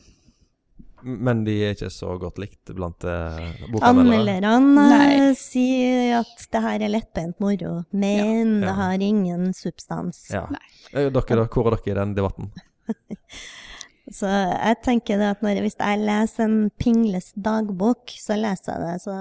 Men 1.05 1.43
de 1.45 1.53
er 1.67 1.75
ikke 1.75 1.91
så 1.93 2.15
godt 2.17 2.39
likt 2.41 2.71
blant 2.73 3.03
eh, 3.05 3.51
bokanmeldere? 3.69 4.41
Anmelderne 4.57 5.27
sier 5.37 6.15
at 6.23 6.47
det 6.51 6.61
her 6.63 6.85
er 6.87 6.89
lettbeint 6.95 7.37
moro, 7.43 7.75
men 7.93 8.55
Ja. 8.59 8.65
det 8.65 8.73
har 8.79 9.03
ingen 9.05 9.51
substans. 9.53 10.23
Ja. 10.33 10.47
Nei. 10.49 10.63
Eh, 10.93 11.11
Dere, 11.13 11.37
da, 11.43 11.45
hvor 11.45 11.69
er 11.69 11.77
dere 11.77 11.93
i 11.93 11.99
den 11.99 12.15
debatten? 12.17 12.49
Så 14.15 14.29
jeg 14.29 14.75
tenker 14.85 15.17
det 15.17 15.29
at 15.33 15.41
når, 15.41 15.61
hvis 15.65 15.77
jeg 15.79 16.01
leser 16.05 16.43
en 16.45 16.57
Pingles 16.77 17.31
dagbok, 17.33 18.11
så 18.21 18.35
leser 18.37 18.75
jeg 18.75 18.83
det 18.85 18.99
så, 19.01 19.15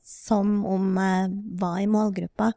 som 0.00 0.62
om 0.64 0.94
jeg 0.96 1.26
var 1.60 1.76
i 1.82 1.88
målgruppa. 1.92 2.52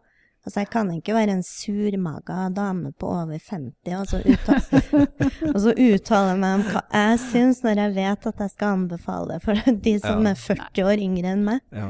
Altså, 0.46 0.60
jeg 0.62 0.70
kan 0.70 0.92
ikke 0.94 1.14
være 1.18 1.34
en 1.34 1.44
surmaga 1.44 2.50
dame 2.54 2.92
på 3.02 3.08
over 3.10 3.40
50 3.42 3.96
og 3.98 4.08
så 4.12 4.20
uttale, 4.22 4.82
og 5.56 5.58
så 5.64 5.72
uttale 5.74 6.36
meg 6.38 6.60
om 6.60 6.66
hva 6.70 6.84
jeg 6.94 7.20
syns, 7.24 7.64
når 7.66 7.82
jeg 7.82 7.96
vet 7.96 8.28
at 8.30 8.44
jeg 8.46 8.52
skal 8.54 8.76
anbefale 8.76 9.34
det 9.34 9.40
for 9.42 9.74
de 9.88 9.96
som 10.04 10.22
Ja. 10.22 10.36
er 10.36 10.44
40 10.44 10.86
år 10.86 11.02
yngre 11.08 11.32
enn 11.34 11.42
meg. 11.48 11.64
Ja. 11.74 11.90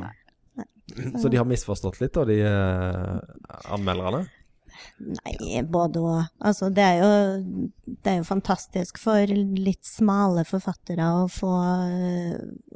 Så 1.19 1.27
de 1.33 1.37
har 1.41 1.47
misforstått 1.49 1.99
litt, 1.99 2.13
da, 2.15 2.23
de 2.29 2.37
eh, 2.47 3.19
anmelderne? 3.75 4.21
Nei, 4.99 5.61
både 5.67 5.99
og. 6.03 6.21
Altså, 6.39 6.69
det 6.71 6.83
er, 6.83 7.01
jo, 7.01 7.65
det 8.05 8.11
er 8.11 8.17
jo 8.21 8.27
fantastisk 8.27 8.99
for 9.01 9.27
litt 9.27 9.83
smale 9.87 10.43
forfattere 10.47 11.07
å 11.23 11.25
få, 11.31 11.51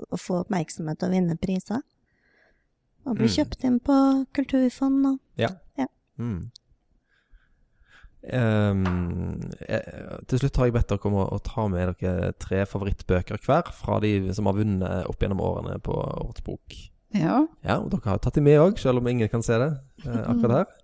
å 0.10 0.20
få 0.20 0.42
oppmerksomhet 0.44 1.06
og 1.08 1.14
vinne 1.16 1.38
priser. 1.40 1.84
Og 3.08 3.16
bli 3.16 3.30
Mm. 3.30 3.36
kjøpt 3.38 3.64
inn 3.66 3.80
på 3.80 3.96
kulturfond 4.36 5.06
og 5.14 5.20
Ja. 5.40 5.50
Mm. 6.20 6.40
Um, 8.20 8.82
jeg, 9.64 9.80
til 10.28 10.42
slutt 10.42 10.58
har 10.60 10.68
jeg 10.68 10.76
bedt 10.76 10.90
dere 10.92 11.08
om 11.08 11.16
å, 11.22 11.26
å 11.32 11.40
ta 11.40 11.70
med 11.72 11.94
dere 12.02 12.34
tre 12.36 12.66
favorittbøker 12.68 13.40
hver 13.46 13.72
fra 13.72 14.02
de 14.04 14.12
som 14.36 14.50
har 14.50 14.58
vunnet 14.58 15.08
opp 15.08 15.24
gjennom 15.24 15.40
årene 15.44 15.78
på 15.84 15.96
Årets 15.96 16.44
bok. 16.44 16.76
ja. 17.16 17.46
Ja, 17.64 17.80
og 17.80 17.88
dere 17.94 18.12
har 18.12 18.20
tatt 18.20 18.36
de 18.36 18.44
med 18.44 18.60
òg, 18.60 18.76
selv 18.82 19.00
om 19.00 19.08
ingen 19.08 19.32
kan 19.32 19.46
se 19.46 19.56
det 19.62 19.72
eh, 20.06 20.24
akkurat 20.34 20.58
her. 20.58 20.78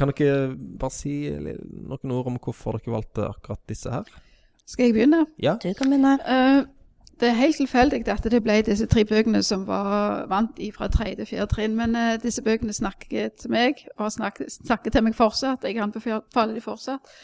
Kan 0.00 0.08
dere 0.16 0.54
bare 0.80 0.96
si 0.96 1.16
noen 1.36 2.16
ord 2.16 2.32
om 2.32 2.40
hvorfor 2.40 2.80
dere 2.80 2.96
valgte 2.96 3.28
akkurat 3.28 3.60
disse 3.68 3.92
her? 3.92 4.08
Skal 4.64 4.88
jeg 4.88 4.96
begynne? 4.96 5.26
Ja. 5.42 5.58
du 5.60 5.68
kan 5.76 5.92
begynne. 5.92 6.16
Eh, 6.24 6.62
det 7.22 7.28
er 7.30 7.38
helt 7.38 7.56
tilfeldig 7.56 8.08
at 8.10 8.24
det 8.30 8.42
ble 8.42 8.56
disse 8.66 8.86
tre 8.90 9.04
bøkene 9.06 9.42
som 9.46 9.62
var 9.66 10.24
vant 10.26 10.58
fra 10.74 10.88
tredje 10.90 11.20
til 11.20 11.28
fjerde 11.30 11.46
trinn. 11.54 11.76
Men 11.78 11.94
uh, 11.94 12.16
disse 12.22 12.42
bøkene 12.42 12.74
snakker 12.74 13.28
til 13.38 13.50
meg, 13.50 13.84
og 13.96 14.10
snakker, 14.12 14.50
snakker 14.50 14.90
til 14.90 15.04
meg 15.06 15.14
fortsatt. 15.14 15.62
Jeg 15.62 15.78
anbefaler 15.78 16.54
de 16.54 16.60
fortsatt. 16.60 17.14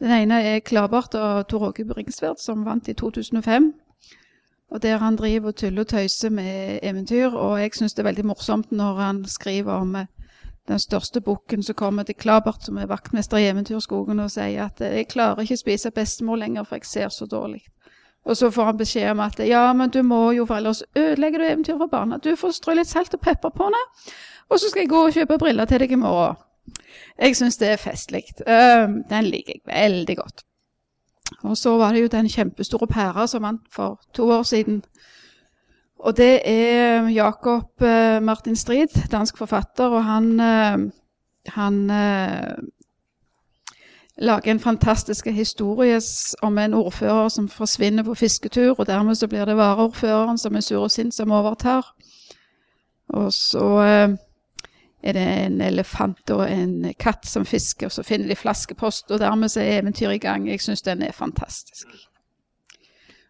Den 0.00 0.12
ene 0.12 0.42
er 0.42 0.60
'Klabart' 0.60 1.16
og 1.16 1.48
Tor 1.48 1.68
Åge 1.68 1.84
Bringsværd, 1.84 2.36
som 2.38 2.64
vant 2.64 2.88
i 2.88 2.92
2005. 2.92 3.72
Og 4.70 4.82
Der 4.82 4.98
han 4.98 5.16
driver 5.16 5.48
og 5.48 5.56
tuller 5.56 5.80
og 5.80 5.88
tøyser 5.88 6.30
med 6.30 6.78
eventyr. 6.82 7.28
Og 7.28 7.60
jeg 7.60 7.70
syns 7.74 7.94
det 7.94 7.98
er 7.98 8.08
veldig 8.08 8.26
morsomt 8.26 8.72
når 8.72 8.94
han 8.94 9.24
skriver 9.24 9.72
om 9.72 9.96
eh, 9.96 10.06
den 10.68 10.78
største 10.78 11.20
bukken 11.20 11.62
som 11.62 11.74
kommer 11.74 12.02
til 12.02 12.14
Klabart, 12.14 12.64
som 12.64 12.76
er 12.76 12.86
vaktmester 12.86 13.36
i 13.36 13.48
Eventyrskogen, 13.48 14.20
og 14.20 14.30
sier 14.30 14.64
at 14.64 14.80
eh, 14.80 14.96
'jeg 14.96 15.08
klarer 15.08 15.40
ikke 15.40 15.54
å 15.54 15.64
spise 15.64 15.90
bestemor 15.90 16.36
lenger, 16.36 16.62
for 16.64 16.76
jeg 16.76 16.84
ser 16.84 17.08
så 17.08 17.26
dårlig'. 17.26 17.79
Og 18.24 18.36
så 18.36 18.50
får 18.52 18.64
han 18.64 18.78
beskjed 18.78 19.10
om 19.10 19.22
at 19.24 19.38
ja, 19.48 19.62
men 19.72 19.90
du 19.90 20.02
må 20.02 20.30
jo, 20.36 20.44
for 20.46 20.60
ellers 20.60 20.82
ødelegger 20.96 21.40
du 21.40 21.44
eventyret 21.44 21.80
for 21.80 21.92
barna. 21.92 22.18
Du 22.20 22.34
får 22.36 22.52
strø 22.58 22.74
litt 22.76 22.90
salt 22.90 23.14
og 23.16 23.22
pepper 23.24 23.52
på 23.54 23.70
det, 23.72 23.84
og 24.50 24.60
så 24.60 24.68
skal 24.68 24.84
jeg 24.84 24.92
gå 24.92 25.00
og 25.06 25.16
kjøpe 25.16 25.38
briller 25.40 25.70
til 25.70 25.80
deg 25.80 25.94
i 25.96 26.00
morgen. 26.00 26.36
Jeg 27.20 27.36
syns 27.36 27.56
det 27.60 27.72
er 27.72 27.80
festlig. 27.80 28.24
Um, 28.44 29.00
den 29.08 29.28
liker 29.32 29.56
jeg 29.56 29.64
veldig 29.66 30.16
godt. 30.16 30.44
Og 31.46 31.56
så 31.56 31.76
var 31.78 31.94
det 31.94 32.02
jo 32.02 32.12
den 32.12 32.28
kjempestore 32.28 32.88
pæra 32.90 33.26
som 33.30 33.44
vant 33.46 33.64
for 33.72 34.00
to 34.14 34.28
år 34.30 34.42
siden. 34.42 34.82
Og 36.00 36.16
det 36.16 36.40
er 36.48 37.08
Jakob 37.12 37.82
eh, 37.82 38.22
Martin 38.22 38.56
Strid, 38.56 38.94
dansk 39.12 39.38
forfatter, 39.38 39.92
og 39.92 40.04
han, 40.04 40.40
eh, 40.40 40.78
han 41.52 41.90
lager 44.18 44.50
en 44.50 44.60
fantastisk 44.60 45.26
historie 45.26 46.00
om 46.42 46.58
en 46.58 46.74
ordfører 46.74 47.28
som 47.28 47.48
forsvinner 47.48 48.02
på 48.02 48.14
fisketur, 48.14 48.74
og 48.78 48.86
dermed 48.86 49.14
så 49.14 49.28
blir 49.28 49.44
det 49.44 49.56
varaordføreren 49.56 50.38
som 50.38 50.56
er 50.56 50.60
sur 50.60 50.82
og 50.82 50.90
sint, 50.90 51.14
som 51.14 51.30
overtar. 51.30 51.94
Og 53.08 53.32
så 53.32 53.64
eh, 53.82 54.16
er 55.02 55.12
det 55.12 55.46
en 55.46 55.60
elefant 55.60 56.30
og 56.30 56.44
en 56.50 56.94
katt 56.98 57.26
som 57.26 57.46
fisker, 57.46 57.86
og 57.86 57.92
så 57.92 58.02
finner 58.02 58.28
de 58.28 58.36
flaskepost, 58.36 59.10
og 59.10 59.18
dermed 59.18 59.48
så 59.48 59.60
er 59.60 59.80
eventyret 59.80 60.14
i 60.14 60.18
gang. 60.18 60.48
Jeg 60.48 60.60
syns 60.60 60.82
den 60.82 61.02
er 61.02 61.12
fantastisk. 61.12 61.86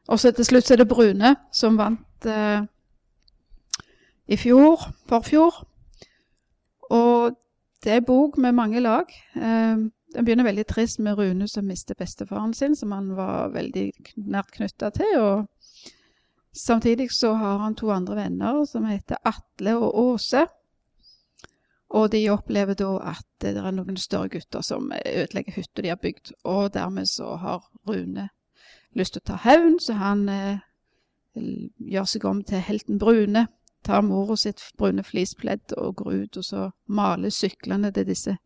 Og 0.08 0.20
så 0.20 0.32
til 0.32 0.44
slutt 0.44 0.70
er 0.70 0.76
det 0.76 0.88
Brune, 0.88 1.36
som 1.52 1.78
vant 1.78 2.26
eh, 2.26 2.62
i 4.28 4.36
fjor, 4.36 4.90
forfjor. 5.08 5.66
Og 6.90 7.36
det 7.84 7.92
er 7.92 8.06
bok 8.06 8.38
med 8.38 8.52
mange 8.52 8.80
lag. 8.80 9.06
Eh, 9.36 9.76
den 10.14 10.26
begynner 10.26 10.46
veldig 10.46 10.66
trist 10.66 10.98
med 10.98 11.18
Rune 11.18 11.48
som 11.48 11.68
mister 11.68 11.94
bestefaren 11.94 12.54
sin, 12.54 12.76
som 12.76 12.92
han 12.92 13.12
var 13.16 13.52
veldig 13.54 13.90
nært 14.16 14.50
knytta 14.56 14.90
til. 14.96 15.18
Og 15.20 15.90
Samtidig 16.52 17.12
så 17.12 17.32
har 17.32 17.58
han 17.58 17.74
to 17.74 17.90
andre 17.90 18.16
venner 18.16 18.64
som 18.66 18.84
heter 18.84 19.16
Atle 19.24 19.76
og 19.76 19.98
Åse. 19.98 20.46
Og 21.90 22.12
de 22.12 22.30
opplever 22.30 22.74
da 22.74 22.90
at 23.12 23.26
det 23.42 23.56
er 23.58 23.70
noen 23.74 23.96
større 23.98 24.28
gutter 24.30 24.62
som 24.62 24.92
ødelegger 25.06 25.54
hytta 25.54 25.82
de 25.82 25.88
har 25.88 26.02
bygd. 26.02 26.32
Og 26.44 26.74
dermed 26.74 27.06
så 27.06 27.36
har 27.36 27.62
Rune 27.88 28.28
lyst 28.94 29.14
til 29.14 29.22
å 29.22 29.28
ta 29.30 29.38
hevn, 29.44 29.78
så 29.78 29.94
han 29.98 30.28
eh, 30.28 30.60
gjør 31.78 32.06
seg 32.10 32.26
om 32.26 32.44
til 32.46 32.62
helten 32.66 32.98
Brune. 32.98 33.46
Tar 33.86 34.02
mora 34.02 34.36
sitt 34.36 34.60
brune 34.78 35.02
flispledd 35.02 35.72
og 35.78 36.02
går 36.02 36.24
ut 36.24 36.36
og 36.36 36.44
så 36.44 36.70
maler 36.86 37.30
syklene 37.32 37.92
til 37.94 38.10
disse 38.10 38.36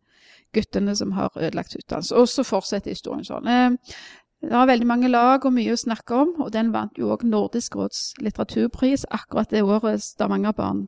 guttene 0.55 0.95
som 0.97 1.13
har 1.17 1.33
ødelagt 1.35 1.75
hytta 1.75 1.99
hans. 1.99 2.13
Og 2.15 2.29
så 2.31 2.45
fortsetter 2.47 2.95
historien 2.95 3.25
sånn. 3.27 3.47
Eh, 3.47 3.97
det 4.45 4.53
var 4.53 4.69
veldig 4.69 4.87
mange 4.87 5.09
lag 5.09 5.45
og 5.45 5.55
mye 5.55 5.73
å 5.73 5.79
snakke 5.79 6.17
om, 6.21 6.33
og 6.43 6.51
den 6.53 6.71
vant 6.73 6.97
jo 6.99 7.09
òg 7.15 7.23
Nordisk 7.25 7.77
råds 7.79 8.13
litteraturpris 8.21 9.07
akkurat 9.15 9.49
det 9.49 9.63
året 9.65 10.03
Stavangerbarn 10.03 10.85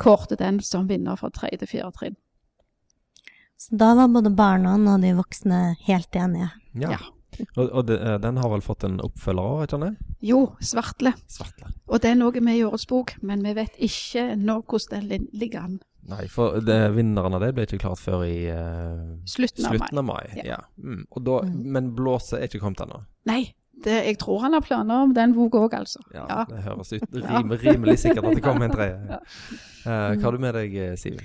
kårte 0.00 0.38
den 0.40 0.58
som 0.64 0.88
vinner 0.90 1.18
fra 1.20 1.30
tredje 1.30 1.62
til 1.62 1.76
fjerde 1.76 1.92
trinn. 1.98 2.16
Så 3.56 3.76
da 3.80 3.94
var 3.96 4.10
både 4.12 4.32
barna 4.36 4.74
og 4.76 5.04
de 5.04 5.14
voksne 5.16 5.60
helt 5.86 6.16
enige. 6.16 6.50
Ja. 6.76 6.96
Ja. 6.96 7.04
Og, 7.56 7.68
og 7.68 7.86
det, 7.88 7.98
eh, 8.00 8.18
den 8.20 8.38
har 8.40 8.50
vel 8.52 8.64
fått 8.64 8.84
en 8.88 8.98
oppfølger 9.04 9.44
òg, 9.44 9.64
ikke 9.66 9.78
sant? 9.78 10.04
Jo, 10.24 10.40
Svartle. 10.64 11.12
Svartle. 11.30 11.70
Og 11.86 12.00
den 12.04 12.24
òg 12.24 12.38
er 12.40 12.44
med 12.46 12.58
i 12.58 12.64
årets 12.64 12.88
bok, 12.88 13.14
men 13.22 13.44
vi 13.44 13.52
vet 13.56 13.76
ikke 13.82 14.30
ennå 14.34 14.62
hvordan 14.64 15.08
den 15.10 15.28
ligger 15.36 15.66
an. 15.66 15.78
Nei, 16.06 16.26
for 16.30 16.60
det, 16.62 16.76
vinneren 16.94 17.34
av 17.34 17.40
det 17.42 17.48
ble 17.56 17.64
ikke 17.66 17.80
klart 17.82 17.98
før 17.98 18.20
i 18.26 18.46
uh, 18.46 19.16
Slutten 19.26 19.66
av 19.66 19.72
mai. 19.72 19.78
slutten 19.80 19.98
av 19.98 20.04
mai. 20.06 20.24
Ja. 20.38 20.44
Ja. 20.52 20.58
Mm. 20.78 21.06
Og 21.10 21.24
da, 21.26 21.38
Mm. 21.46 21.62
Men 21.74 21.88
blåset 21.98 22.38
er 22.38 22.46
ikke 22.46 22.60
kommet 22.62 22.80
ennå. 22.84 23.00
Nei, 23.26 23.40
det, 23.84 23.96
jeg 24.06 24.18
tror 24.22 24.38
han 24.44 24.54
har 24.54 24.62
planer 24.64 25.02
om 25.08 25.14
den 25.16 25.34
boka 25.34 25.58
òg, 25.66 25.74
altså. 25.80 26.00
Ja, 26.14 26.26
Ja. 26.30 26.44
Det 26.48 26.62
høres 26.64 26.92
ut 26.94 27.18
rim, 27.26 27.50
rimelig 27.64 27.98
sikkert 28.04 28.24
at 28.30 28.38
det 28.38 28.44
kommer 28.46 28.68
en 28.68 28.76
tredje. 28.76 29.00
Ja. 29.16 29.18
uh, 29.86 30.14
hva 30.16 30.22
har 30.28 30.32
du 30.32 30.38
med 30.42 30.54
deg, 30.54 30.76
eh, 30.82 30.94
Siv? 30.98 31.18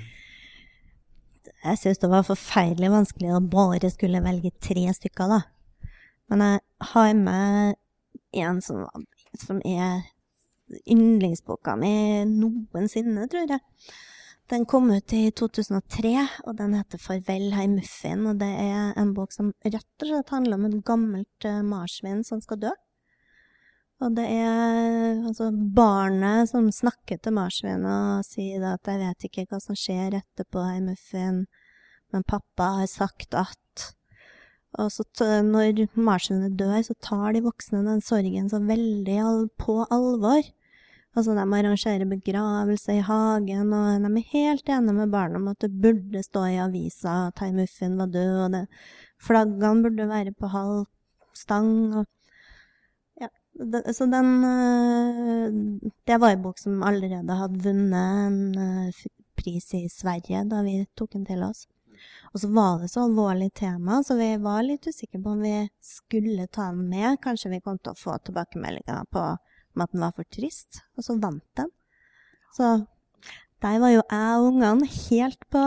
Jeg 1.63 1.77
syns 1.77 2.01
det 2.01 2.09
var 2.09 2.25
forferdelig 2.25 2.89
vanskelig 2.89 3.31
å 3.37 3.41
bare 3.53 3.89
skulle 3.93 4.21
velge 4.25 4.49
tre 4.61 4.87
stykker, 4.97 5.29
da. 5.29 5.39
Men 6.29 6.41
jeg 6.47 6.59
har 6.93 7.13
med 7.17 7.75
en 8.41 8.61
som, 8.65 8.85
som 9.37 9.59
er 9.67 10.01
yndlingsboka 10.89 11.75
mi 11.77 11.91
noensinne, 12.29 13.27
tror 13.29 13.49
jeg. 13.49 13.59
Den 14.51 14.65
kom 14.65 14.89
ut 14.91 15.13
i 15.15 15.29
2003, 15.31 16.09
og 16.43 16.57
den 16.59 16.73
heter 16.75 16.99
'Farvel, 16.99 17.53
hei 17.55 17.69
muffin'. 17.71 18.25
Og 18.27 18.39
det 18.39 18.49
er 18.49 18.89
en 18.99 19.13
bok 19.15 19.31
som 19.31 19.53
rett 19.63 20.03
og 20.03 20.09
slett 20.09 20.33
handler 20.35 20.59
om 20.59 20.65
et 20.67 20.81
gammelt 20.83 21.45
uh, 21.47 21.61
marsvin 21.63 22.19
som 22.27 22.41
skal 22.43 22.59
dø. 22.65 22.71
Og 24.03 24.17
det 24.17 24.25
er 24.27 25.21
altså 25.23 25.47
barnet 25.75 26.49
som 26.49 26.67
snakker 26.67 27.21
til 27.21 27.37
marsvinet 27.37 27.87
og 27.87 28.27
sier 28.27 28.65
at 28.73 28.83
'jeg 28.83 28.99
vet 29.05 29.29
ikke 29.29 29.47
hva 29.47 29.61
som 29.61 29.75
skjer 29.75 30.19
etterpå, 30.19 30.67
hei 30.67 30.81
muffin', 30.83 31.45
men 32.11 32.23
pappa 32.27 32.75
har 32.81 32.87
sagt 32.87 33.33
at 33.33 33.95
Og 34.79 34.87
så 34.91 35.03
når 35.43 35.87
marsvinet 35.95 36.57
dør, 36.57 36.81
så 36.81 36.93
tar 37.01 37.33
de 37.33 37.41
voksne 37.41 37.83
den 37.83 38.01
sorgen 38.01 38.49
så 38.49 38.59
veldig 38.59 39.49
på 39.59 39.85
alvor. 39.91 40.43
Altså, 41.11 41.33
de 41.35 41.43
arrangerer 41.43 42.07
begravelse 42.07 42.93
i 42.95 43.03
hagen, 43.03 43.73
og 43.75 44.05
de 44.05 44.11
er 44.21 44.29
helt 44.31 44.69
enige 44.71 44.95
med 44.95 45.11
barna 45.11 45.41
om 45.41 45.49
at 45.51 45.59
det 45.59 45.73
burde 45.83 46.23
stå 46.23 46.45
i 46.47 46.61
avisa 46.63 47.15
at 47.27 47.41
hei 47.43 47.51
muffin 47.51 47.97
var 47.99 48.13
død, 48.13 48.37
og 48.45 48.53
det, 48.53 48.61
flaggene 49.19 49.83
burde 49.83 50.07
være 50.07 50.31
på 50.31 50.47
halv 50.53 50.85
stang. 51.35 51.95
og 51.99 52.05
ja, 53.19 53.27
det, 53.59 53.83
så 53.95 54.07
den 54.07 54.31
øh, 54.45 55.91
Det 56.07 56.21
var 56.21 56.31
en 56.31 56.41
bok 56.41 56.59
som 56.59 56.83
allerede 56.83 57.35
hadde 57.41 57.63
vunnet 57.63 58.27
en 58.27 58.57
øh, 58.57 59.03
pris 59.35 59.73
i 59.73 59.89
Sverige 59.89 60.47
da 60.49 60.63
vi 60.63 60.85
tok 60.95 61.13
den 61.13 61.25
til 61.25 61.43
oss. 61.43 61.67
Og 62.33 62.39
så 62.39 62.47
var 62.47 62.79
det 62.79 62.89
så 62.89 63.03
alvorlig 63.03 63.51
tema, 63.53 64.01
så 64.03 64.15
vi 64.15 64.37
var 64.41 64.63
litt 64.63 64.87
usikre 64.87 65.19
på 65.21 65.35
om 65.35 65.41
vi 65.43 65.69
skulle 65.83 66.47
ta 66.47 66.71
den 66.71 66.87
med. 66.89 67.19
Kanskje 67.21 67.51
vi 67.51 67.59
kom 67.61 67.77
til 67.77 67.91
å 67.93 67.99
få 67.99 68.17
tilbakemeldinger 68.17 69.05
på 69.11 69.25
om 69.75 69.85
at 69.85 69.91
den 69.93 70.03
var 70.03 70.15
for 70.15 70.27
trist, 70.31 70.81
og 70.97 71.05
så 71.05 71.17
vant 71.19 71.45
den. 71.57 71.71
Så 72.55 72.73
der 73.61 73.79
var 73.79 73.89
jo 73.93 74.01
jeg 74.01 74.37
og 74.37 74.47
ungene 74.49 74.87
helt 74.87 75.49
på, 75.53 75.63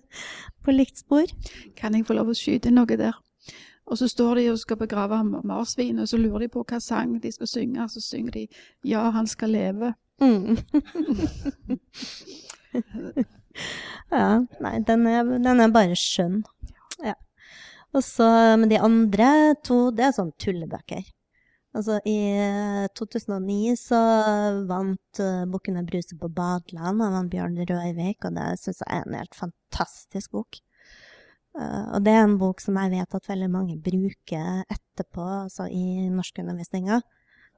på 0.64 0.70
likt 0.74 0.98
spor. 0.98 1.26
Kan 1.76 1.94
jeg 1.94 2.06
få 2.06 2.16
lov 2.18 2.32
å 2.32 2.36
skyte 2.36 2.72
noe 2.74 2.98
der? 2.98 3.14
Og 3.90 3.98
så 3.98 4.06
står 4.10 4.34
de 4.38 4.50
og 4.52 4.58
skal 4.58 4.78
begrave 4.78 5.18
marsvinet, 5.24 6.02
og 6.04 6.08
så 6.10 6.18
lurer 6.18 6.44
de 6.44 6.48
på 6.52 6.62
hva 6.62 6.78
sang 6.82 7.16
de 7.22 7.32
skal 7.34 7.48
synge. 7.50 7.88
Så 7.90 8.00
synger 8.00 8.32
de 8.32 8.48
'Ja, 8.84 9.10
han 9.10 9.26
skal 9.26 9.50
leve'. 9.50 9.94
Mm. 10.20 10.56
ja, 14.12 14.40
nei, 14.60 14.78
den 14.86 15.06
er, 15.06 15.24
den 15.24 15.60
er 15.60 15.72
bare 15.74 15.96
skjønn. 15.96 16.44
Ja. 17.02 17.14
Og 17.92 18.04
så, 18.04 18.56
men 18.60 18.70
de 18.70 18.78
andre 18.78 19.54
to, 19.64 19.90
det 19.90 20.04
er 20.06 20.12
sånn 20.14 20.32
tullebøker. 20.38 21.02
Altså, 21.70 22.00
i 22.02 22.16
eh, 22.34 22.88
2009 22.98 23.76
så 23.78 23.98
vant 24.66 25.20
uh, 25.22 25.44
Bukkene 25.50 25.84
Bruse 25.86 26.16
på 26.18 26.30
badeland 26.34 27.04
av 27.04 27.28
Bjørn 27.30 27.60
Røivik, 27.62 28.26
og 28.26 28.34
det 28.34 28.48
syns 28.58 28.82
jeg 28.82 28.90
er 28.96 29.06
en 29.06 29.18
helt 29.20 29.38
fantastisk 29.38 30.34
bok. 30.34 30.58
Uh, 31.54 31.94
og 31.94 32.02
det 32.06 32.16
er 32.16 32.24
en 32.24 32.36
bok 32.42 32.62
som 32.62 32.78
jeg 32.80 32.94
vet 32.96 33.14
at 33.14 33.30
veldig 33.30 33.50
mange 33.54 33.78
bruker 33.78 34.64
etterpå, 34.66 35.28
altså 35.44 35.68
i 35.70 36.10
norskundervisninga. 36.10 37.00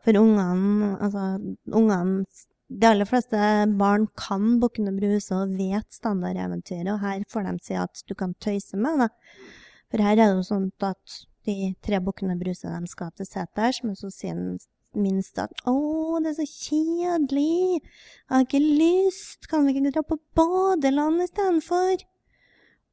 For 0.04 0.18
ungene, 0.18 0.96
altså 0.98 1.26
ungene 1.70 2.24
De 2.72 2.88
aller 2.88 3.04
fleste 3.04 3.36
barn 3.78 4.06
kan 4.16 4.56
Bukkene 4.60 4.94
Bruse 4.96 5.36
og 5.36 5.56
vet 5.56 5.88
standardeventyret, 5.92 6.88
og 6.94 7.02
her 7.04 7.24
får 7.32 7.48
de 7.48 7.58
si 7.64 7.76
at 7.76 8.04
du 8.08 8.14
kan 8.16 8.32
tøyse 8.40 8.76
med 8.80 9.04
det. 9.04 9.12
For 9.92 10.00
her 10.04 10.16
er 10.16 10.22
det 10.22 10.38
jo 10.38 10.46
sånn 10.46 10.70
at 10.84 11.20
de 11.46 11.74
tre 11.82 11.98
bukkene 12.00 12.38
Bruse 12.40 12.68
de 12.68 12.86
skal 12.90 13.10
til 13.16 13.26
seters, 13.26 13.82
men 13.84 13.94
så 13.98 14.10
sier 14.12 14.34
den 14.38 14.58
minste 14.94 15.44
at 15.46 15.52
'Å, 15.64 16.20
det 16.22 16.30
er 16.32 16.44
så 16.44 16.46
kjedelig. 16.46 17.80
Jeg 17.80 18.28
har 18.28 18.44
ikke 18.44 18.60
lyst. 18.60 19.48
Kan 19.48 19.64
vi 19.66 19.72
ikke 19.74 19.92
dra 19.94 20.02
på 20.02 20.18
badeland 20.36 21.22
istedenfor?' 21.24 22.04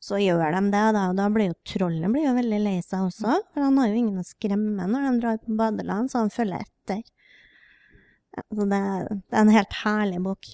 Så 0.01 0.15
gjør 0.15 0.53
de 0.55 0.61
det, 0.71 0.85
da, 0.95 1.09
og 1.09 1.15
da 1.17 1.27
blir 1.27 1.49
jo 1.49 1.55
trollet 1.67 2.07
blir 2.13 2.23
jo 2.23 2.33
veldig 2.37 2.59
lei 2.63 2.77
seg 2.79 3.01
også. 3.09 3.33
For 3.53 3.61
han 3.61 3.75
har 3.77 3.87
jo 3.89 3.95
ingen 3.99 4.21
å 4.21 4.23
skremme 4.23 4.87
når 4.87 5.11
de 5.11 5.19
drar 5.19 5.37
på 5.43 5.57
badeland, 5.59 6.07
så 6.09 6.19
han 6.23 6.29
følger 6.31 6.63
etter. 6.63 7.01
Ja, 8.37 8.43
så 8.55 8.63
det, 8.69 8.79
det 9.27 9.35
er 9.35 9.41
en 9.41 9.49
helt 9.49 9.75
herlig 9.83 10.21
bok. 10.23 10.45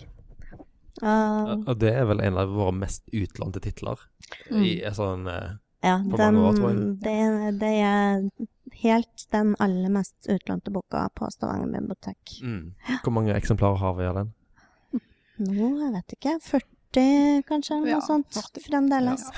Og- 1.04 1.68
Og 1.68 1.78
det 1.78 1.94
er 1.94 2.06
vel 2.06 2.22
en 2.22 2.38
av 2.38 2.50
våre 2.50 2.74
mest 2.74 3.04
utlånte 3.14 3.62
titler. 3.62 4.00
I 4.50 4.82
en 4.84 4.94
sånn 4.94 5.28
eh, 5.28 5.58
Ja, 5.86 6.00
den, 6.02 6.38
det, 7.04 7.16
det 7.62 7.72
er 7.86 8.24
helt 8.82 9.26
den 9.32 9.54
aller 9.62 9.92
mest 9.94 10.30
utlånte 10.32 10.74
boka 10.74 11.04
på 11.14 11.30
Stavanger 11.34 11.70
bibliotek. 11.80 12.40
mm. 12.42 12.64
Hvor 13.04 13.14
mange 13.14 13.36
eksemplarer 13.38 13.78
har 13.84 13.94
vi 14.00 14.08
av 14.10 14.18
den? 14.22 14.34
Nå, 15.46 15.68
jeg 15.84 15.92
vet 15.98 16.16
ikke, 16.18 16.34
40 16.48 17.44
kanskje, 17.50 17.76
eller 17.78 17.92
Ja, 17.92 18.00
noe 18.00 18.08
sånt, 18.08 18.32
40. 18.34 18.66
fremdeles. 18.70 19.26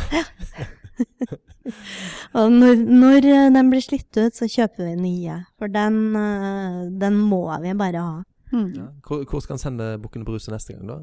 Og 2.37 2.51
når, 2.53 2.79
når 2.85 3.25
eh, 3.27 3.47
den 3.53 3.69
blir 3.73 3.83
slitt 3.83 4.17
ut, 4.17 4.35
så 4.37 4.47
kjøper 4.49 4.87
vi 4.87 4.95
nye, 5.01 5.39
for 5.59 5.71
den, 5.73 5.97
eh, 6.15 6.81
den 7.01 7.17
må 7.19 7.41
vi 7.63 7.73
bare 7.77 8.03
ha. 8.03 8.17
Mm. 8.53 8.69
Ja. 8.77 8.87
Hvor, 9.03 9.25
hvor 9.27 9.43
skal 9.43 9.57
en 9.57 9.63
sende 9.63 9.87
Bukken 9.99 10.23
Bruse 10.25 10.53
neste 10.53 10.77
gang, 10.77 10.87
da? 10.87 10.99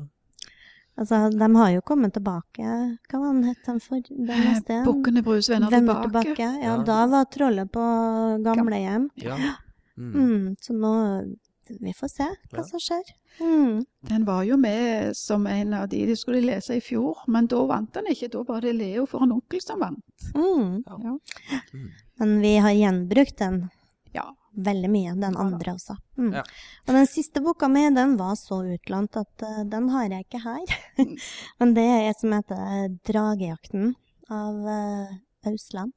Altså, 0.96 1.30
de 1.34 1.48
har 1.56 1.70
jo 1.74 1.80
kommet 1.82 2.12
tilbake, 2.14 2.64
hva 3.10 3.18
var 3.18 3.32
den 3.32 3.44
het 3.48 3.64
den 3.66 3.80
for, 3.82 4.00
den 4.06 4.26
neste? 4.28 4.76
Bukkene 4.86 5.22
Brus 5.26 5.48
vender, 5.50 5.70
tilbake. 5.74 6.02
tilbake. 6.06 6.38
Ja, 6.62 6.76
Ja. 6.76 6.76
da 6.86 7.06
var 7.10 7.24
trollet 7.24 7.72
på 7.72 7.82
gamlehjem. 8.44 9.08
Ja. 9.16 9.36
Mm. 9.98 10.12
Mm, 10.14 10.56
så 10.60 10.72
nå 10.74 11.36
Vi 11.80 11.92
får 11.96 12.08
se 12.10 12.24
hva 12.52 12.58
Ja. 12.58 12.62
som 12.62 12.78
skjer. 12.78 13.02
Mm. 13.40 13.84
Den 14.02 14.24
var 14.24 14.42
jo 14.44 14.56
med 14.56 15.16
som 15.16 15.46
en 15.46 15.72
av 15.74 15.88
de 15.88 16.04
de 16.06 16.14
skulle 16.16 16.42
lese 16.42 16.76
i 16.76 16.80
fjor, 16.80 17.16
men 17.26 17.46
da 17.46 17.56
vant 17.66 17.90
den 17.94 18.04
ikke. 18.10 18.28
Da 18.30 18.42
var 18.42 18.60
det 18.60 18.74
Leo 18.74 19.06
for 19.06 19.22
en 19.22 19.32
onkel 19.32 19.62
som 19.62 19.80
vant. 19.80 20.04
Mm. 20.34 20.84
Ja. 20.86 21.18
Men 22.18 22.40
vi 22.40 22.56
har 22.58 22.70
gjenbrukt 22.70 23.36
den 23.38 23.70
Ja. 24.12 24.34
Veldig 24.56 24.90
mye, 24.90 25.14
den 25.18 25.36
andre 25.40 25.74
også. 25.74 25.96
Mm. 26.18 26.30
Ja. 26.36 26.44
Og 26.86 26.96
den 26.96 27.08
siste 27.10 27.42
boka 27.44 27.68
mi, 27.70 27.84
den 27.94 28.16
var 28.20 28.36
så 28.38 28.60
utlånt 28.74 29.18
at 29.20 29.44
uh, 29.44 29.62
den 29.70 29.90
har 29.92 30.08
jeg 30.08 30.26
ikke 30.26 30.42
her. 30.44 30.74
Mm. 30.98 31.14
Men 31.60 31.76
det 31.76 31.84
er 31.90 32.08
et 32.08 32.22
som 32.22 32.34
heter 32.36 32.96
Dragejakten 33.08 33.94
av 34.32 34.60
uh, 34.66 35.14
Ausland. 35.50 35.94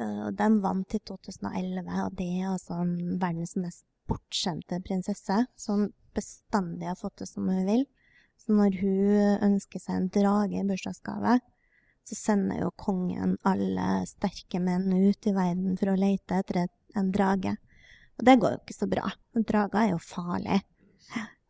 Uh, 0.00 0.28
den 0.36 0.60
vant 0.64 0.94
i 0.96 1.00
2011, 1.02 1.88
og 2.06 2.14
det 2.18 2.28
er 2.40 2.52
altså 2.52 2.80
en 2.82 3.18
verdens 3.22 3.56
mest 3.60 3.84
bortskjemte 4.10 4.80
prinsesse 4.84 5.44
som 5.56 5.88
bestandig 6.16 6.88
har 6.90 6.98
fått 6.98 7.22
det 7.22 7.30
som 7.30 7.48
hun 7.48 7.66
vil. 7.68 7.84
Så 8.40 8.54
når 8.56 8.76
hun 8.80 9.42
ønsker 9.52 9.82
seg 9.82 9.98
en 9.98 10.08
drage 10.12 10.58
i 10.58 10.66
bursdagsgave, 10.66 11.38
så 12.08 12.18
sender 12.18 12.64
jo 12.64 12.72
kongen 12.78 13.36
alle 13.46 14.02
sterke 14.10 14.58
menn 14.62 14.90
ut 14.90 15.28
i 15.28 15.34
verden 15.36 15.76
for 15.78 15.92
å 15.92 15.98
lete 15.98 16.40
etter 16.40 16.64
et, 16.64 16.74
en 16.98 17.12
drage. 17.14 17.56
Og 18.18 18.26
det 18.28 18.38
går 18.40 18.54
jo 18.54 18.60
ikke 18.62 18.76
så 18.76 18.88
bra. 18.90 19.12
Drager 19.38 19.80
er 19.82 19.92
jo 19.94 20.00
farlig. 20.02 20.60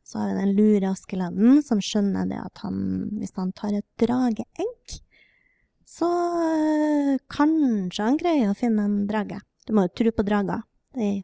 Så 0.06 0.20
har 0.20 0.32
vi 0.32 0.40
den 0.42 0.54
lure 0.58 0.90
Askeladden 0.92 1.62
som 1.64 1.80
skjønner 1.80 2.28
det 2.28 2.40
at 2.42 2.62
han, 2.66 2.76
hvis 3.16 3.32
han 3.38 3.52
tar 3.56 3.78
et 3.78 3.86
drageegg, 4.02 4.96
så 5.88 6.08
øh, 6.08 7.18
kanskje 7.32 8.04
han 8.04 8.18
greier 8.20 8.52
å 8.52 8.56
finne 8.56 8.84
en 8.88 9.02
drage. 9.08 9.40
Du 9.66 9.74
må 9.76 9.86
jo 9.86 9.92
tro 10.00 10.12
på 10.16 10.24
drager. 10.26 10.64
Det 10.92 11.06
er 11.06 11.20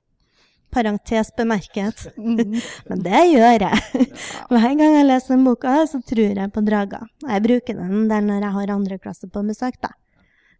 parentes 0.72 1.30
bemerket. 1.36 2.06
Men 2.88 3.04
det 3.04 3.22
gjør 3.32 3.64
jeg. 3.66 4.08
Hver 4.50 4.66
gang 4.66 4.82
jeg 4.82 5.06
leser 5.08 5.34
den 5.34 5.46
boka, 5.48 5.78
så 5.88 6.00
tror 6.04 6.42
jeg 6.42 6.52
på 6.54 6.64
drager. 6.66 7.08
Og 7.24 7.32
Jeg 7.32 7.46
bruker 7.46 7.80
den 7.80 8.08
der 8.10 8.24
når 8.24 8.44
jeg 8.44 8.54
har 8.58 8.74
andre 8.74 9.00
klasse 9.00 9.30
på 9.32 9.44
besøk, 9.48 9.80
da. 9.84 9.94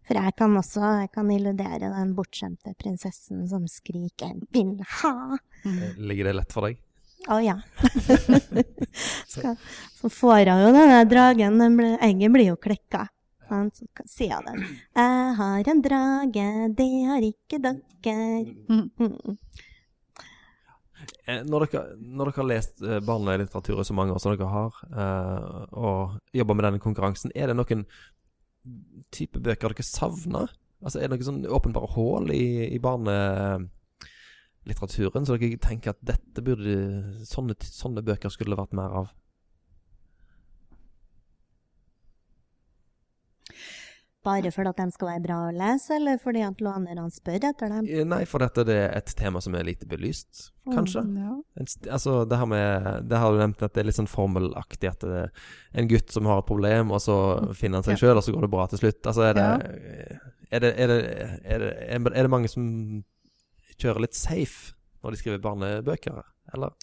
For 0.09 0.17
jeg 0.17 0.33
kan 0.41 0.55
også 0.57 0.81
jeg 1.03 1.11
kan 1.13 1.27
illudere 1.29 1.91
den 1.93 2.15
bortskjemte 2.17 2.73
prinsessen 2.81 3.43
som 3.47 3.67
skriker 3.69 4.33
'vil 4.49 4.79
ha'. 4.81 5.37
Mhm. 5.63 5.99
Ligger 6.09 6.23
det 6.25 6.35
lett 6.35 6.51
for 6.55 6.65
deg? 6.65 6.79
Å 7.29 7.37
ja. 7.43 7.59
Skal, 9.29 9.53
så 10.01 10.09
får 10.09 10.49
hun 10.49 10.63
jo 10.63 10.71
denne 10.73 11.03
dragen, 11.05 11.59
den 11.61 11.77
ble, 11.77 11.91
egget 12.01 12.33
blir 12.33 12.47
jo 12.47 12.57
klekka. 12.57 13.05
Han 13.49 13.69
Så 13.69 13.85
sier 14.07 14.33
jeg 14.33 14.45
den. 14.47 14.65
'Jeg 14.97 15.35
har 15.37 15.69
en 15.69 15.81
drage, 15.81 16.47
det 16.73 16.89
har 17.05 17.21
ikke 17.29 17.61
dere'. 17.61 18.55
Mhm. 18.65 18.89
Mm. 18.97 19.37
Eh, 21.27 21.43
Når 21.45 21.67
dere, 21.69 21.95
når 21.99 22.25
dere 22.31 22.41
har 22.41 22.49
lest 22.49 22.81
eh, 22.81 22.99
barnelitteratur 23.05 23.79
i 23.79 23.85
så 23.85 23.93
mange 23.93 24.13
år 24.13 24.19
som 24.19 24.33
dere 24.33 24.49
har, 24.49 24.73
eh, 24.89 25.65
og 25.77 26.17
jobber 26.33 26.55
med 26.55 26.65
denne 26.65 26.81
konkurransen, 26.81 27.31
er 27.35 27.47
det 27.51 27.55
noen 27.59 27.85
type 29.15 29.39
bøker 29.43 29.69
dere 29.73 29.83
savner? 29.85 30.47
Altså, 30.79 30.99
er 30.99 31.03
det 31.07 31.13
noen 31.17 31.27
sånn 31.27 31.51
åpenbare 31.51 31.87
hull 31.95 32.27
i, 32.31 32.67
i 32.71 32.79
barnelitteraturen, 32.83 35.25
så 35.27 35.33
dere 35.39 35.57
tenker 35.63 35.89
at 35.93 36.01
dette 36.13 36.39
burde 36.45 36.73
sånne, 37.27 37.53
sånne 37.63 38.01
bøker 38.07 38.29
skulle 38.33 38.59
vært 38.59 38.77
mer 38.79 38.91
av? 39.03 39.07
Bare 44.25 44.51
fordi 44.51 44.73
de 44.75 44.91
skal 44.91 45.07
være 45.13 45.21
bra 45.23 45.35
å 45.47 45.51
lese, 45.55 45.93
eller 45.95 46.17
fordi 46.19 46.41
at 46.43 46.59
lånerne 46.59 47.05
spør 47.15 47.45
etter 47.53 47.69
dem? 47.71 47.85
Eh, 47.87 48.03
Nei, 48.03 48.25
for 48.27 48.43
dette 48.43 48.65
det 48.67 48.75
er 48.75 48.97
et 48.97 49.13
tema 49.15 49.39
som 49.39 49.55
er 49.55 49.63
lite 49.63 49.87
belyst, 49.87 50.49
kanskje. 50.67 51.05
Ja. 51.15 51.35
En, 51.55 51.69
altså, 51.87 52.17
det 52.27 52.39
her 52.41 52.49
med 52.51 53.07
Det 53.07 53.21
har 53.21 53.31
du 53.31 53.39
nevnt 53.39 53.63
at 53.63 53.73
det 53.77 53.79
er 53.83 53.87
litt 53.87 53.95
sånn 53.99 54.11
formelaktig 54.11 54.91
at 54.91 55.05
det 55.07 55.21
er 55.23 55.31
en 55.79 55.87
gutt 55.87 56.11
som 56.11 56.27
har 56.27 56.43
et 56.43 56.49
problem, 56.51 56.91
og 56.91 56.99
så 57.05 57.15
finner 57.55 57.79
han 57.79 57.87
seg 57.87 57.95
Ja. 57.95 58.01
sjøl, 58.03 58.17
og 58.19 58.23
så 58.27 58.35
går 58.35 58.41
det 58.47 58.51
bra 58.57 58.67
til 58.67 58.83
slutt. 58.83 58.99
Altså, 59.07 59.23
er 59.29 59.39
det 59.39 59.47
er, 60.51 60.59
det, 60.59 60.73
er, 60.75 60.87
det, 60.91 60.99
er, 61.45 61.63
det, 61.63 62.11
er 62.11 62.21
det 62.27 62.29
mange 62.35 62.51
som 62.51 62.67
kjører 63.79 64.03
litt 64.03 64.19
safe 64.19 64.73
når 64.99 65.15
de 65.15 65.21
skriver 65.21 65.39
barnebøker, 65.47 66.23
eller? 66.53 66.75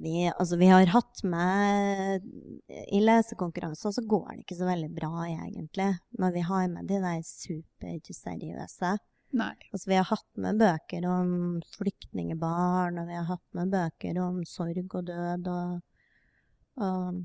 Vi, 0.00 0.30
altså, 0.30 0.56
vi 0.56 0.68
har 0.70 0.86
hatt 0.94 1.20
med 1.28 2.24
I 2.70 3.00
lesekonkurranser 3.04 3.92
så 3.92 4.02
går 4.08 4.30
det 4.32 4.44
ikke 4.46 4.56
så 4.56 4.68
veldig 4.68 4.88
bra, 4.96 5.10
egentlig, 5.28 5.90
når 6.18 6.32
vi 6.36 6.44
har 6.48 6.68
med 6.72 6.88
de 6.88 7.00
der 7.02 7.20
superseriøse. 7.26 8.94
Nei. 9.36 9.52
Altså, 9.70 9.90
vi 9.92 9.98
har 9.98 10.08
hatt 10.08 10.40
med 10.42 10.58
bøker 10.58 11.04
om 11.06 11.34
flyktningbarn, 11.76 12.96
og 12.98 13.10
vi 13.10 13.18
har 13.18 13.28
hatt 13.28 13.44
med 13.58 13.70
bøker 13.74 14.22
om 14.24 14.40
sorg 14.48 14.96
og 14.96 15.04
død, 15.10 15.52
og, 15.52 15.76
og 16.80 17.20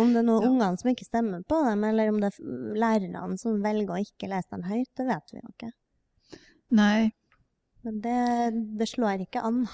Om 0.00 0.12
det 0.14 0.20
er 0.22 0.24
noen 0.24 0.42
Ja. 0.42 0.48
ungene 0.48 0.80
som 0.80 0.90
ikke 0.90 1.04
stemmer 1.04 1.42
på 1.44 1.58
dem, 1.66 1.82
eller 1.84 2.08
om 2.08 2.18
det 2.20 2.30
er 2.32 2.76
lærerne 2.80 3.38
som 3.38 3.62
velger 3.62 3.92
å 3.92 4.00
ikke 4.00 4.30
lese 4.32 4.48
dem 4.50 4.62
høyt, 4.64 4.88
det 4.96 5.06
vet 5.10 5.32
vi 5.34 5.40
jo 5.42 5.50
ikke. 5.52 5.72
Nei. 6.72 7.12
Men 7.84 8.00
det, 8.00 8.20
det 8.80 8.88
slår 8.88 9.26
ikke 9.26 9.42
an. 9.44 9.66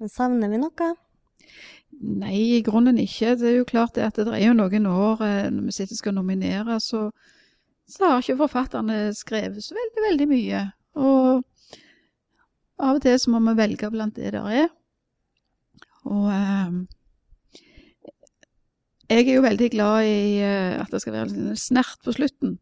Men 0.00 0.10
savner 0.12 0.50
vi 0.52 0.58
noe? 0.60 0.88
Nei, 1.96 2.36
i 2.58 2.62
grunnen 2.66 2.98
ikke. 3.00 3.34
Det 3.40 3.48
er 3.48 3.56
jo 3.60 3.68
klart 3.68 3.96
at 4.02 4.18
det 4.20 4.28
er 4.28 4.42
jo 4.48 4.56
noen 4.58 4.88
år 4.90 5.22
eh, 5.24 5.46
når 5.54 5.68
vi 5.70 5.76
sitter 5.76 5.96
og 5.96 6.00
skal 6.02 6.16
nominere, 6.18 6.76
så, 6.84 7.06
så 7.88 8.10
har 8.10 8.20
ikke 8.24 8.40
forfatterne 8.42 8.98
skrevet 9.16 9.64
så 9.64 9.76
veldig, 9.78 10.02
veldig 10.10 10.28
mye. 10.34 10.64
Og 11.00 11.46
av 12.76 12.98
og 12.98 13.00
til 13.06 13.16
så 13.20 13.32
må 13.32 13.40
vi 13.46 13.56
velge 13.62 13.88
blant 13.94 14.18
det 14.18 14.34
der 14.36 14.50
er. 14.64 14.68
Og 16.04 16.28
eh, 16.34 16.76
jeg 19.08 19.22
er 19.28 19.34
jo 19.38 19.44
veldig 19.46 19.70
glad 19.72 20.04
i 20.10 20.20
eh, 20.44 20.76
at 20.82 20.92
det 20.92 21.00
skal 21.04 21.16
være 21.16 21.32
en 21.32 21.56
snert 21.60 22.00
på 22.04 22.12
slutten. 22.18 22.58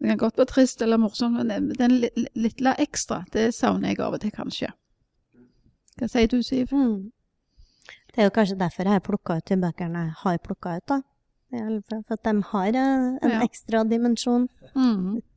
Det 0.00 0.10
kan 0.10 0.18
godt 0.24 0.40
være 0.40 0.50
trist 0.50 0.82
eller 0.82 0.98
morsomt, 0.98 1.38
men 1.38 1.70
den 1.78 2.00
li- 2.02 2.26
lille 2.34 2.74
ekstra, 2.82 3.22
det 3.32 3.52
savner 3.54 3.92
jeg 3.92 4.02
av 4.02 4.16
og 4.16 4.24
til, 4.24 4.34
kanskje. 4.34 4.72
Hva 6.00 6.08
sier 6.10 6.28
du, 6.30 6.40
Siv? 6.42 6.72
Mm. 6.74 7.10
Det 8.14 8.22
er 8.22 8.28
jo 8.28 8.34
kanskje 8.34 8.56
derfor 8.58 8.86
jeg 8.86 8.94
har 8.96 9.02
plukka 9.04 9.36
ut 9.38 9.46
de 9.50 9.56
bøkene 9.62 10.04
jeg 10.08 10.14
har 10.22 10.38
plukka 10.42 10.76
ut, 10.78 10.86
da. 10.90 11.00
For 11.54 12.16
at 12.16 12.24
de 12.26 12.32
har 12.50 12.68
eh, 12.74 13.18
en 13.22 13.30
Ja. 13.36 13.40
ekstra 13.46 13.84
dimensjon. 13.86 14.48
Mm. 14.74 15.20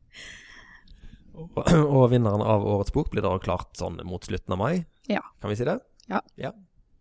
Og, 1.37 1.53
og 1.69 2.07
vinneren 2.09 2.41
av 2.41 2.63
årets 2.65 2.89
bok 2.95 3.11
blir 3.13 3.21
da 3.21 3.35
klart 3.37 3.77
sånn 3.77 3.99
mot 4.09 4.25
slutten 4.25 4.55
av 4.55 4.57
mai? 4.57 4.85
Ja. 5.05 5.21
Kan 5.37 5.51
vi 5.51 5.59
si 5.59 5.67
det? 5.67 5.75
Ja. 6.09 6.49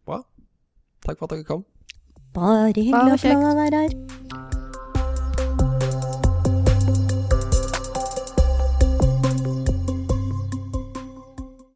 Bra. 0.05 0.19
Takk 1.07 1.17
for 1.17 1.25
at 1.25 1.33
dere 1.39 1.49
kom. 1.49 1.65
Bare 2.37 2.69
hyggelig 2.69 2.93
Bare 2.93 3.17
å 3.17 3.23
få 3.25 3.57
være 3.57 3.81
her. 3.87 4.56